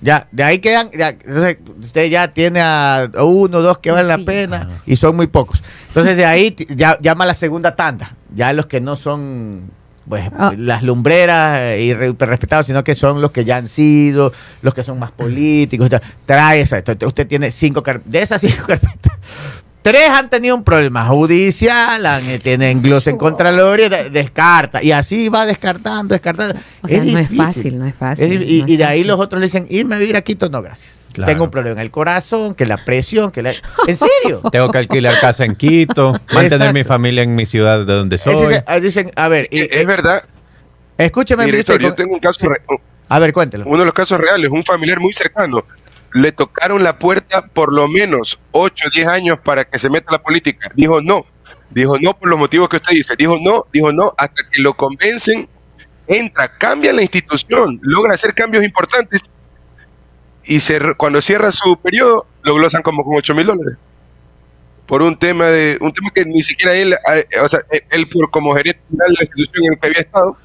[0.00, 4.18] Ya, de ahí quedan, ya, entonces usted ya tiene a uno, dos que valen la
[4.18, 5.60] pena y son muy pocos.
[5.88, 9.70] Entonces de ahí ya llama la segunda tanda, ya los que no son
[10.08, 10.54] pues Ah.
[10.56, 14.32] las lumbreras eh, y re- respetados, sino que son los que ya han sido,
[14.62, 15.90] los que son más políticos.
[16.24, 19.12] Trae esa, usted tiene cinco carpetas, de esas cinco carpetas,
[19.82, 24.82] Tres han tenido un problema judicial, han, eh, tienen glosa en Contraloría, de- descarta.
[24.82, 26.58] Y así va descartando, descartando.
[26.82, 28.98] O sea, no es fácil, no es fácil, Es y, no es y de ahí
[29.00, 29.06] fácil.
[29.08, 30.90] los otros le dicen, irme a vivir a Quito, no, gracias.
[31.12, 31.32] Claro.
[31.32, 33.52] Tengo un problema en el corazón, que la presión, que la...
[33.86, 34.40] ¿En serio?
[34.52, 36.72] Tengo que alquilar casa en Quito, mantener Exacto.
[36.74, 38.54] mi familia en mi ciudad de donde soy.
[38.80, 40.24] dicen, a ver, y- Eh, es verdad,
[40.96, 42.62] escúcheme, director, ministro, yo tengo un caso, re-
[43.08, 43.64] a ver, cuéntelo.
[43.66, 45.64] uno de los casos reales, un familiar muy cercano,
[46.12, 50.06] le tocaron la puerta por lo menos 8 o 10 años para que se meta
[50.10, 50.70] a la política.
[50.74, 51.26] Dijo no,
[51.70, 54.74] dijo no por los motivos que usted dice, dijo no, dijo no, hasta que lo
[54.74, 55.48] convencen,
[56.06, 59.22] entra, cambia la institución, logra hacer cambios importantes
[60.44, 63.74] y se, cuando cierra su periodo lo glosan como con 8 mil dólares.
[64.86, 66.94] Por un tema de un tema que ni siquiera él,
[67.44, 70.00] o sea, él- él por como gerente general de la institución en la que había
[70.00, 70.36] estado,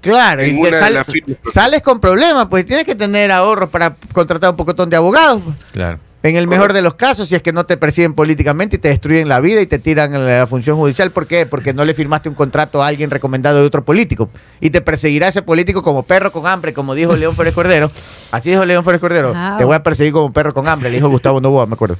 [0.00, 1.38] Claro, y de sal- las firmas.
[1.52, 5.42] sales con problemas, pues tienes que tener ahorros para contratar un pocotón de abogados.
[5.44, 5.56] pues.
[5.72, 5.98] Claro.
[6.24, 8.88] En el mejor de los casos, si es que no te persiguen políticamente y te
[8.88, 11.44] destruyen la vida y te tiran en la función judicial, ¿por qué?
[11.44, 14.30] Porque no le firmaste un contrato a alguien recomendado de otro político.
[14.58, 17.90] Y te perseguirá ese político como perro con hambre, como dijo León Férez Cordero.
[18.30, 19.34] Así dijo León Férez Cordero.
[19.34, 19.58] Wow.
[19.58, 21.98] Te voy a perseguir como perro con hambre, le dijo Gustavo Novoa, me acuerdo.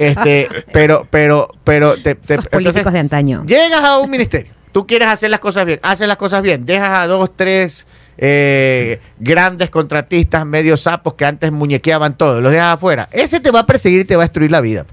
[0.00, 3.44] Este, pero, pero, pero, te, te- Esos políticos entonces, de antaño.
[3.46, 6.90] Llegas a un ministerio, tú quieres hacer las cosas bien, haces las cosas bien, dejas
[6.90, 7.86] a dos, tres
[8.18, 13.08] eh, grandes contratistas, medio sapos que antes muñequeaban todo, los dejas afuera.
[13.12, 14.86] Ese te va a perseguir y te va a destruir la vida.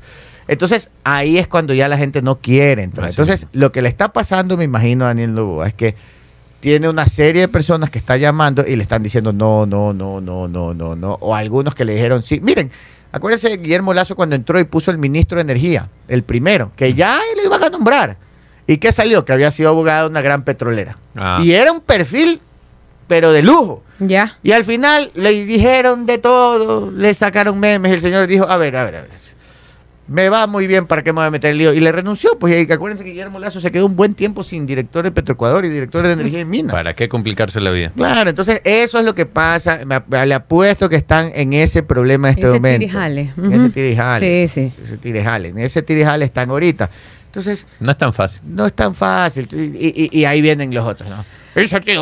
[0.47, 3.09] Entonces, ahí es cuando ya la gente no quiere entrar.
[3.09, 5.95] Entonces, lo que le está pasando, me imagino, a Daniel Novoa, es que
[6.59, 10.21] tiene una serie de personas que está llamando y le están diciendo no, no, no,
[10.21, 11.17] no, no, no, no.
[11.19, 12.39] O algunos que le dijeron sí.
[12.41, 12.71] Miren,
[13.11, 16.93] acuérdense de Guillermo Lazo cuando entró y puso el ministro de Energía, el primero, que
[16.93, 18.15] ya lo iban a nombrar.
[18.65, 19.25] ¿Y qué salió?
[19.25, 20.97] Que había sido abogado de una gran petrolera.
[21.17, 21.41] Ah.
[21.43, 22.39] Y era un perfil,
[23.13, 23.83] pero de lujo.
[23.99, 24.39] Ya.
[24.41, 27.91] Y al final le dijeron de todo, le sacaron memes.
[27.91, 29.09] El señor dijo, a ver, a ver, a ver.
[30.07, 31.73] Me va muy bien, ¿para qué me voy a meter el lío?
[31.75, 34.65] Y le renunció, pues y acuérdense que Guillermo Lazo se quedó un buen tiempo sin
[34.65, 36.71] director de Petroecuador y director de Energía y Minas.
[36.73, 37.91] ¿Para qué complicarse la vida?
[37.95, 39.81] Claro, entonces eso es lo que pasa.
[39.85, 42.79] Me, le apuesto que están en ese problema en este Ese momento.
[42.79, 43.33] tirijale.
[43.37, 43.61] En Ujú.
[43.61, 44.47] ese tirijale.
[44.49, 44.83] Sí, sí.
[44.83, 45.49] Ese tirijale.
[45.49, 46.89] En ese tirijale están ahorita.
[47.27, 48.41] Entonces, No es tan fácil.
[48.43, 49.47] no es tan fácil.
[49.51, 51.23] Y, y- y ahí vienen los otros, ¿no?
[51.55, 52.01] Ese tío,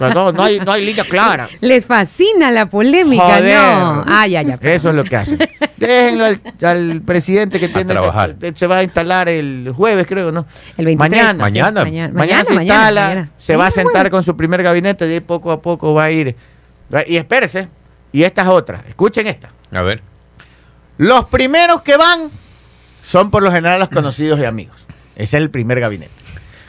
[0.00, 1.48] no, no, hay, no hay línea clara.
[1.60, 3.56] Les fascina la polémica, Joder.
[3.56, 4.04] ¿no?
[4.62, 5.38] Eso es lo que hacen.
[5.76, 8.34] Déjenlo al, al presidente que tiene trabajar.
[8.34, 10.46] que- se va a instalar el jueves, creo, ¿no?
[10.76, 10.98] El 23.
[10.98, 11.32] Mañana.
[11.32, 11.84] sí, Mañana.
[11.84, 13.30] Mañana, Mañana, se instala, mañana.
[13.36, 14.10] se va a sentar bueno.
[14.10, 16.34] con su primer gabinete y ahí poco a poco va a ir.
[17.06, 17.68] Y espérese,
[18.12, 18.84] y esta es otra.
[18.88, 19.50] Escuchen esta.
[19.72, 20.02] A ver.
[20.98, 22.30] Los primeros que van
[23.04, 24.76] son por lo general los conocidos y amigos.
[25.14, 26.12] Ese es el primer gabinete.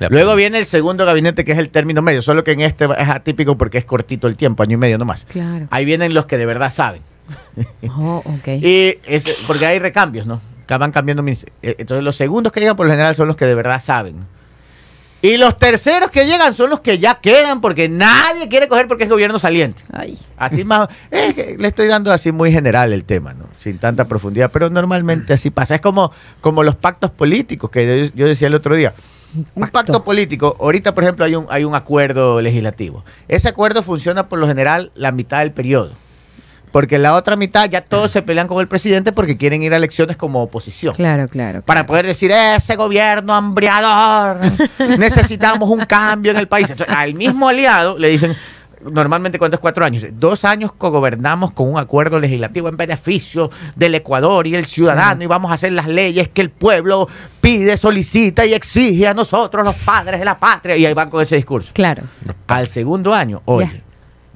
[0.09, 3.09] Luego viene el segundo gabinete, que es el término medio, solo que en este es
[3.09, 5.25] atípico porque es cortito el tiempo, año y medio nomás.
[5.25, 5.67] Claro.
[5.71, 7.01] Ahí vienen los que de verdad saben.
[7.89, 8.47] Oh, ok.
[8.61, 10.41] Y es, porque hay recambios, ¿no?
[10.67, 11.23] Van cambiando.
[11.23, 11.57] ministerios.
[11.61, 14.25] Eh, Entonces, los segundos que llegan por lo general son los que de verdad saben.
[15.21, 19.05] Y los terceros que llegan son los que ya quedan porque nadie quiere coger porque
[19.05, 19.81] es gobierno saliente.
[19.91, 20.17] Ay.
[20.37, 20.89] Así más.
[21.09, 23.45] Es que le estoy dando así muy general el tema, ¿no?
[23.59, 25.73] Sin tanta profundidad, pero normalmente así pasa.
[25.73, 28.93] Es como, como los pactos políticos que yo, yo decía el otro día.
[29.35, 29.71] Un Pacto.
[29.71, 33.03] pacto político, ahorita por ejemplo hay un, hay un acuerdo legislativo.
[33.27, 35.91] Ese acuerdo funciona por lo general la mitad del periodo.
[36.71, 39.77] Porque la otra mitad ya todos se pelean con el presidente porque quieren ir a
[39.77, 40.95] elecciones como oposición.
[40.95, 41.61] Claro, claro.
[41.61, 44.39] Para poder decir, ese gobierno hambriador,
[44.97, 46.69] necesitamos un cambio en el país.
[46.69, 48.35] Entonces, al mismo aliado le dicen,
[48.91, 53.95] normalmente cuánto es cuatro años, dos años cogobernamos con un acuerdo legislativo en beneficio del
[53.95, 57.07] Ecuador y el ciudadano y vamos a hacer las leyes que el pueblo
[57.41, 60.75] pide, solicita y exige a nosotros, los padres de la patria.
[60.77, 61.71] Y ahí van con ese discurso.
[61.73, 62.03] Claro.
[62.47, 63.83] Al segundo año, oye.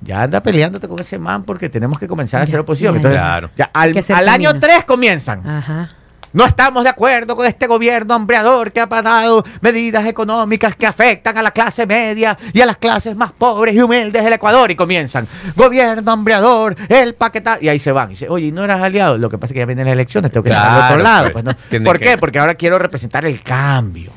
[0.03, 2.95] Ya anda peleándote con ese man porque tenemos que comenzar a hacer oposición.
[2.95, 3.49] ya, Entonces, Claro.
[3.55, 4.59] ya al, año camino.
[4.59, 5.47] 3 comienzan.
[5.47, 5.89] Ajá.
[6.33, 11.37] No estamos de acuerdo con este gobierno hambreador que ha pasado medidas económicas que afectan
[11.37, 14.71] a la clase media y a las clases más pobres y humildes del Ecuador.
[14.71, 17.51] Y comienzan, gobierno hambreador, el paquete.
[17.61, 18.07] Y ahí se van.
[18.07, 19.17] Y dice, oye, ¿no eras aliado?
[19.17, 21.03] Lo que pasa es que ya vienen las elecciones, tengo que estar al Claro, otro
[21.03, 21.31] lado.
[21.33, 22.17] pues, pues, ¿Por que- qué?
[22.17, 24.11] Porque ahora quiero representar el cambio.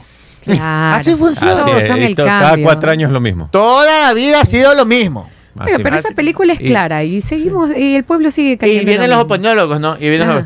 [0.45, 0.97] Claro.
[0.99, 1.63] Así funciona.
[1.65, 2.65] Así es, son el Cada cambio.
[2.67, 3.49] cuatro años lo mismo.
[3.51, 5.29] Toda la vida ha sido lo mismo.
[5.59, 6.05] Oiga, pero es.
[6.05, 8.77] esa película es Y- clara y seguimos y el pueblo sigue cayendo.
[8.79, 9.97] Y en vienen lo los opinólogos, ¿no?
[9.97, 10.45] Y vienen los...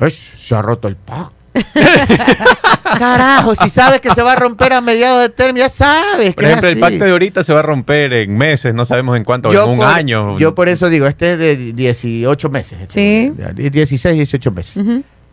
[0.00, 1.34] "Ay, se ha roto el pacto.
[2.98, 6.34] Carajo, si sabes que se va a romper a mediados de término, ya sabes.
[6.34, 9.16] Por que ejemplo, el pacto de ahorita se va a romper en meses, no sabemos
[9.16, 10.38] en cuánto, en un por, año.
[10.38, 12.78] Yo por eso digo, este es de 18 meses.
[12.82, 13.52] este, Sí.
[13.54, 14.84] de 16, 18 meses.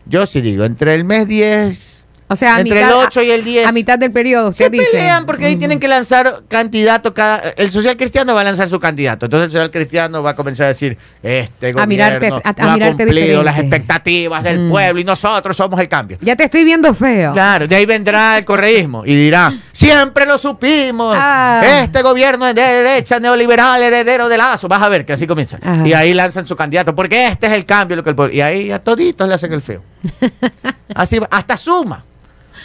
[0.05, 1.96] Yo sí digo, entre el mes 10,
[2.29, 3.65] O sea, entre mitad, el 8 y el 10.
[3.67, 4.85] a mitad del periodo, se dice.
[4.91, 8.79] pelean porque ahí tienen que lanzar candidato cada el social cristiano va a lanzar su
[8.81, 12.49] candidato entonces el social cristiano va a comenzar a decir este gobierno A mirarte- a-
[12.49, 14.69] a no ha cumplido las expectativas del Mm.
[14.69, 17.31] pueblo y nosotros somos el cambio Ya te estoy viendo feo.
[17.31, 21.61] Claro, de ahí vendrá el correísmo y dirá, siempre lo supimos, Ah.
[21.81, 25.59] este gobierno es de derecha, neoliberal, heredero de Lazo, vas a ver que así comienza.
[25.63, 25.87] Ajá.
[25.87, 28.41] Y ahí lanzan su candidato, porque este es el cambio, lo que el pueblo- y
[28.41, 29.81] ahí a toditos le hacen el feo.
[30.95, 32.03] Así va, hasta Suma.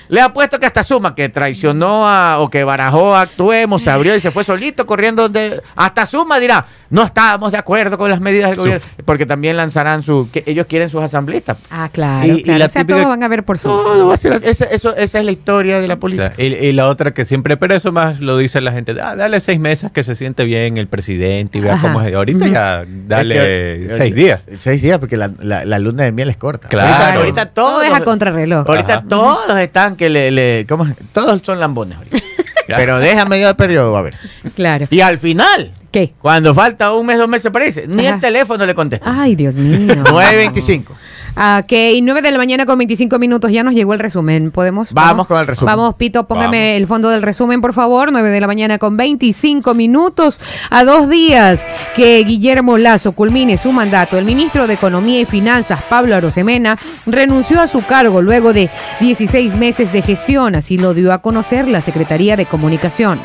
[0.09, 3.91] Le ha puesto que hasta Suma, que traicionó a, o que barajó a Actuemos, se
[3.91, 5.63] abrió y se fue solito corriendo donde.
[5.75, 9.57] Hasta Suma dirá, no estábamos de acuerdo con las medidas del Su- gobierno, porque también
[9.57, 10.29] lanzarán su.
[10.33, 11.57] que ellos quieren sus asambleístas.
[11.71, 12.27] Ah, claro.
[12.27, 12.59] Y- y claro.
[12.61, 13.71] la o sea, típica- todos van a ver por su.
[14.13, 16.33] A ser- esa, eso- esa es la historia de la O política.
[16.33, 19.17] sea, y, y la otra que siempre, pero eso más lo dice la gente, ah,
[19.17, 21.89] dale seis meses que se siente bien el presidente y vea Ajá.
[21.89, 22.15] cómo es.
[22.15, 23.35] Ahorita ya dale
[23.85, 24.41] Es que- seis días.
[24.59, 26.69] Seis días, porque la, la- la luna de miel es corta.
[26.69, 26.93] Claro.
[26.93, 27.85] Ahorita, ahorita Todo todos.
[27.87, 28.69] es a contrarreloj.
[28.69, 29.05] Ahorita Ajá.
[29.09, 30.31] todos están que le.
[30.31, 30.95] le- ¿cómo es?
[31.15, 32.19] Todos son lambones ahorita.
[32.67, 34.15] Pero deja medio de periodo, a ver.
[34.55, 34.87] Claro.
[34.91, 36.13] Y al final, ¿Qué?
[36.21, 38.15] cuando falta un mes, dos meses, parece, ni Ajá.
[38.17, 39.15] el teléfono le contesta.
[39.23, 39.95] Ay, Dios mío.
[40.05, 40.85] 9.25.
[41.35, 41.73] Ah, Ok,
[42.03, 43.51] 9 de la mañana con 25 minutos.
[43.51, 44.51] Ya nos llegó el resumen.
[44.51, 44.93] ¿Podemos?
[44.93, 45.75] Vamos con el resumen.
[45.75, 46.77] Vamos, Pito, póngame Vamos.
[46.83, 48.13] el fondo del resumen, por favor.
[48.13, 50.41] 9 de la mañana con 25 minutos.
[50.69, 51.67] A dos días
[51.97, 56.77] que Guillermo Lazo culmine su mandato, el ministro de Economía y Finanzas, Pablo Arosemena,
[57.07, 58.69] renunció a su cargo luego de
[59.01, 60.55] 16 meses de gestión.
[60.55, 63.21] Así lo dio a conocer la Secretaría de Comunicación.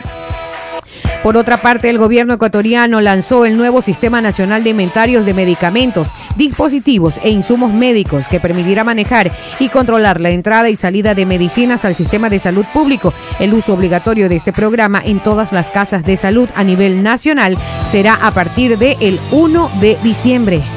[1.23, 6.13] Por otra parte, el gobierno ecuatoriano lanzó el nuevo Sistema Nacional de Inventarios de Medicamentos,
[6.35, 11.83] dispositivos e insumos médicos que permitirá manejar y controlar la entrada y salida de medicinas
[11.85, 13.13] al sistema de salud público.
[13.39, 17.57] El uso obligatorio de este programa en todas las casas de salud a nivel nacional
[17.87, 20.76] será a partir del 1 de diciembre.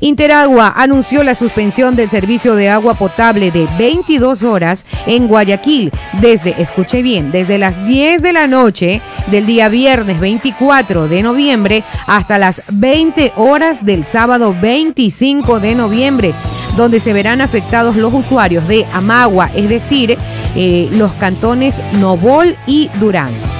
[0.00, 5.90] Interagua anunció la suspensión del servicio de agua potable de 22 horas en Guayaquil
[6.20, 11.84] desde, escuche bien, desde las 10 de la noche del día viernes 24 de noviembre
[12.06, 16.34] hasta las 20 horas del sábado 25 de noviembre,
[16.76, 20.16] donde se verán afectados los usuarios de Amagua, es decir,
[20.54, 23.57] eh, los cantones Nobol y Durán.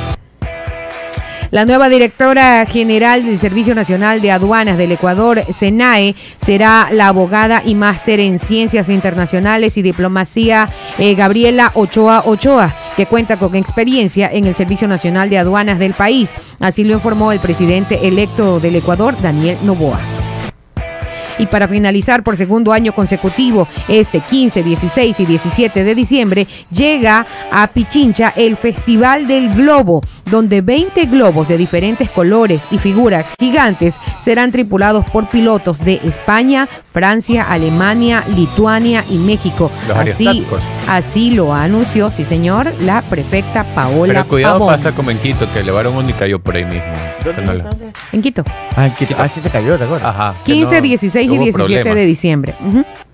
[1.50, 7.62] La nueva directora general del Servicio Nacional de Aduanas del Ecuador, SENAE, será la abogada
[7.64, 10.68] y máster en Ciencias Internacionales y Diplomacia
[10.98, 15.94] eh, Gabriela Ochoa Ochoa, que cuenta con experiencia en el Servicio Nacional de Aduanas del
[15.94, 16.34] país.
[16.60, 20.00] Así lo informó el presidente electo del Ecuador, Daniel Novoa.
[21.38, 27.24] Y para finalizar por segundo año consecutivo, este 15, 16 y 17 de diciembre, llega
[27.50, 30.00] a Pichincha el Festival del Globo,
[30.30, 36.68] donde 20 globos de diferentes colores y figuras gigantes serán tripulados por pilotos de España,
[36.92, 39.70] Francia, Alemania, Lituania y México.
[39.88, 40.44] Los Así,
[40.88, 44.76] así lo anunció, sí señor, la prefecta Paola Pero cuidado Pavón.
[44.76, 46.92] pasa como en Quito, que elevaron uno y cayó por ahí mismo.
[48.12, 48.42] En Quito.
[48.76, 49.14] Ah, en Quito.
[49.18, 50.08] Ah, sí se cayó, ¿te acuerdas?
[50.08, 50.34] Ajá.
[50.44, 51.94] que 15, no- 16 y hubo 17 problemas.
[51.94, 52.54] de diciembre.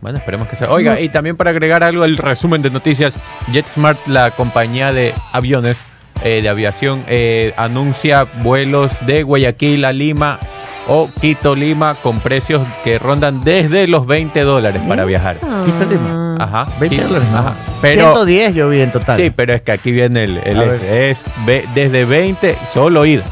[0.01, 0.71] Bueno, esperemos que sea.
[0.71, 3.19] Oiga, y también para agregar algo al resumen de noticias,
[3.53, 5.77] JetSmart, la compañía de aviones
[6.23, 10.39] eh, de aviación, eh, anuncia vuelos de Guayaquil a Lima
[10.87, 15.37] o Quito Lima con precios que rondan desde los 20 dólares para viajar.
[15.65, 16.37] Quito Lima.
[16.39, 16.67] Ajá.
[16.79, 17.29] 20 Quito- dólares.
[17.35, 17.55] Ajá.
[17.81, 19.17] Pero, Pero 110 yo vi en total.
[19.17, 23.25] sí, pero es que aquí viene el, es ve- desde 20 solo ida.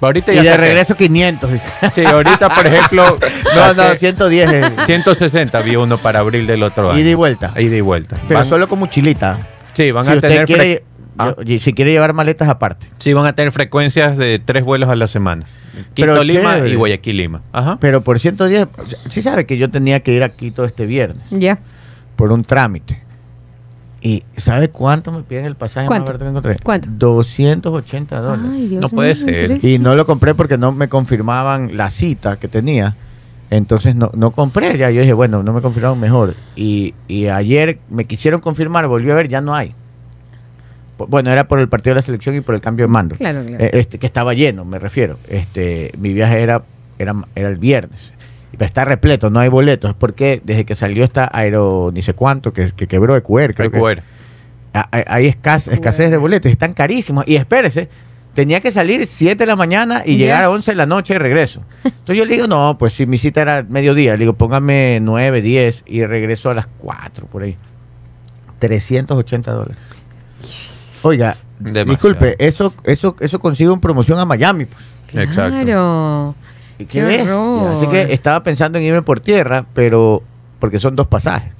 [0.00, 0.60] Ahorita y ya de saqué.
[0.62, 1.52] regreso 500.
[1.52, 1.64] dice.
[1.94, 3.18] Sí, ahorita por ejemplo
[3.54, 4.50] no, no, saqué 110.
[4.50, 6.98] es- 160 vi uno para abril del otro año.
[7.00, 7.52] Ida y vuelta.
[7.56, 8.16] Ida y vuelta.
[8.26, 9.38] Pero Van- solo con mochilita.
[9.74, 10.84] Sí, van si a usted tener quiere,
[11.18, 11.34] Ah.
[11.44, 12.88] yo- si quiere llevar maletas aparte.
[12.98, 15.46] sí, van a tener frecuencias de tres vuelos a la semana.
[15.94, 16.70] Quito Pero Lima chévere.
[16.70, 17.42] y Guayaquil Lima.
[17.52, 17.78] Ajá.
[17.80, 18.68] Pero por 110,
[19.08, 21.58] sí sabe que yo tenía que ir a Quito este viernes Ya.
[22.16, 23.02] por un trámite.
[24.00, 26.02] ¿Y sabe cuánto me piden el pasaje ¿Cuánto?
[26.12, 26.58] más barato que encontré?
[26.62, 26.88] ¿Cuánto?
[26.92, 28.50] 280 dólares.
[28.52, 29.64] Ay, Dios No puede ser.
[29.64, 32.96] Y no lo compré porque no me confirmaban la cita que tenía.
[33.50, 34.90] Entonces no, no compré ya.
[34.90, 36.34] Yo dije, bueno, no me confirmaron mejor.
[36.54, 39.74] Y, y ayer me quisieron confirmar, volví a ver, ya no hay.
[40.98, 43.16] Bueno, era por el partido de la selección y por el cambio de mando.
[43.16, 43.62] Claro, claro.
[43.64, 45.18] Eh, este, que estaba lleno, me refiero.
[45.28, 46.62] Este, mi viaje era,
[46.98, 48.12] era, era el viernes.
[48.52, 49.94] Pero está repleto, no hay boletos.
[49.96, 53.78] Porque desde que salió esta aero, ni sé cuánto, que, que quebró Ecuer, creo que-
[53.80, 54.02] QR.
[54.72, 57.24] a- hay, hay escas- escasez de boletos, están carísimos.
[57.26, 57.88] Y espérese,
[58.34, 61.18] tenía que salir 7 de la mañana y llegar a 11 de la noche y
[61.18, 61.62] regreso.
[61.82, 65.42] Entonces yo le digo, no, pues si mi cita era mediodía, le digo, póngame 9,
[65.42, 67.56] 10 y regreso a las 4 por ahí.
[68.60, 69.76] 380 dólares.
[71.04, 71.90] Oiga, Demasiado.
[71.90, 74.64] disculpe, eso, eso, eso consigo en promoción a Miami.
[74.64, 75.24] pues.
[75.28, 75.60] Exacto.
[75.64, 76.34] Claro.
[76.78, 77.28] ¿Y Qué ves?
[77.28, 80.22] Así que estaba pensando en irme por tierra, pero
[80.58, 81.52] porque son dos pasajes.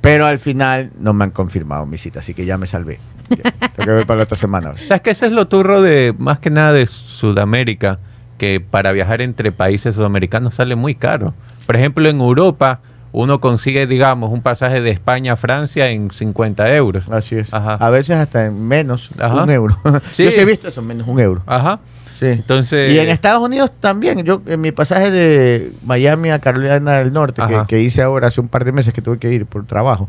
[0.00, 2.98] Pero al final no me han confirmado mi cita, así que ya me salvé.
[3.30, 4.72] Ya, Tengo que ver para la otra semana.
[4.86, 7.98] ¿Sabes que ese es lo turro de más que nada de Sudamérica?
[8.38, 11.34] Que para viajar entre países sudamericanos sale muy caro.
[11.66, 12.80] Por ejemplo, en Europa
[13.12, 17.04] uno consigue, digamos, un pasaje de España a Francia en 50 euros.
[17.10, 17.52] Así es.
[17.52, 17.74] Ajá.
[17.74, 19.42] A veces hasta en menos Ajá.
[19.44, 19.76] un euro.
[20.12, 20.24] Sí.
[20.24, 21.42] Yo sí he visto eso, menos un euro.
[21.46, 21.80] Ajá.
[22.18, 22.26] Sí.
[22.26, 22.92] Entonces.
[22.92, 24.22] y en Estados Unidos también.
[24.24, 28.40] Yo en mi pasaje de Miami a Carolina del Norte, que, que hice ahora hace
[28.40, 30.08] un par de meses que tuve que ir por trabajo,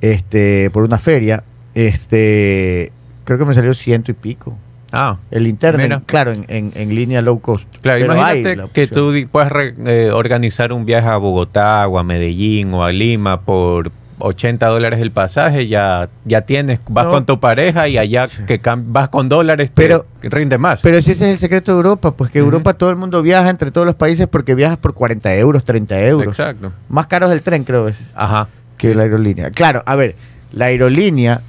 [0.00, 2.92] este, por una feria, este,
[3.24, 4.56] creo que me salió ciento y pico.
[4.92, 6.02] Ah, El interno, Mira.
[6.06, 7.66] claro, en, en, en línea low cost.
[7.82, 12.04] Claro, Pero imagínate que tú puedas re- eh, organizar un viaje a Bogotá o a
[12.04, 17.10] Medellín o a Lima por 80 dólares el pasaje, ya, ya tienes, vas No.
[17.12, 20.80] con tu pareja y allá que vas con dólares, te Pero- rinde más.
[20.80, 22.38] Pero si ese es el secreto de Europa, pues que.
[22.40, 26.00] Europa todo el mundo viaja entre todos los países porque viajas por 40 euros, 30
[26.00, 26.28] euros.
[26.38, 26.72] Exacto.
[26.88, 28.48] Más caro es el tren, creo, es, Ajá.
[28.78, 29.50] que la aerolínea.
[29.50, 30.16] Claro, a ver,
[30.50, 31.42] la aerolínea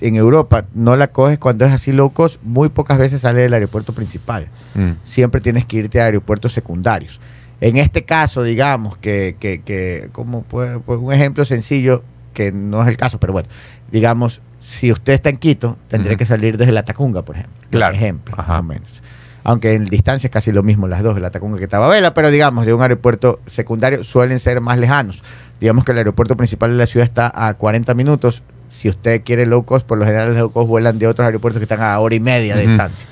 [0.00, 3.54] en Europa no la coges cuando es así low cost, muy pocas veces sale del
[3.54, 4.48] aeropuerto principal.
[4.74, 4.92] Mm.
[5.02, 7.20] Siempre tienes que irte a aeropuertos secundarios.
[7.60, 12.02] En este caso, digamos que, que, que como puede, pues, un ejemplo sencillo,
[12.34, 13.48] que no es el caso, pero bueno,
[13.90, 17.56] digamos, si usted está en Quito, tendría que salir desde la Tacunga, por ejemplo.
[17.70, 17.94] Claro.
[17.94, 18.52] Por ejemplo, Ajá.
[18.54, 19.02] más o menos.
[19.44, 22.66] Aunque en distancia es casi lo mismo las dos, la Tacunga que Tababela, pero digamos,
[22.66, 25.22] de un aeropuerto secundario suelen ser más lejanos.
[25.60, 29.46] Digamos que el aeropuerto principal de la ciudad está a 40 minutos, Si usted quiere
[29.46, 31.98] low cost, por lo general los low cost vuelan de otros aeropuertos que están a
[31.98, 33.06] hora y media de distancia.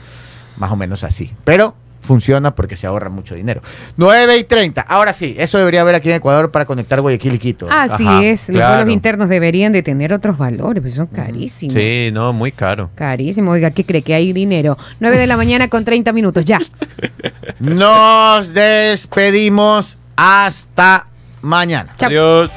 [0.57, 1.32] Más o menos así.
[1.44, 1.74] Pero
[2.05, 3.62] funciona porque se ahorra mucho dinero.
[3.96, 4.82] 9 y 30.
[4.82, 7.66] Ahora sí, eso debería haber aquí en Ecuador para conectar Guayaquil y Quito.
[7.70, 8.76] Así Ajá, es, los claro.
[8.76, 11.74] vuelos internos deberían de tener otros valores, pues son carísimos.
[11.74, 12.90] Sí, no, muy caro.
[12.94, 14.02] Carísimo, oiga, ¿qué cree?
[14.02, 14.76] Que hay dinero.
[15.00, 16.61] 9 de la mañana con 30 minutos, ya.
[17.59, 21.07] Nos despedimos hasta
[21.42, 21.94] mañana.
[21.96, 22.09] Chao.
[22.09, 22.50] Adiós.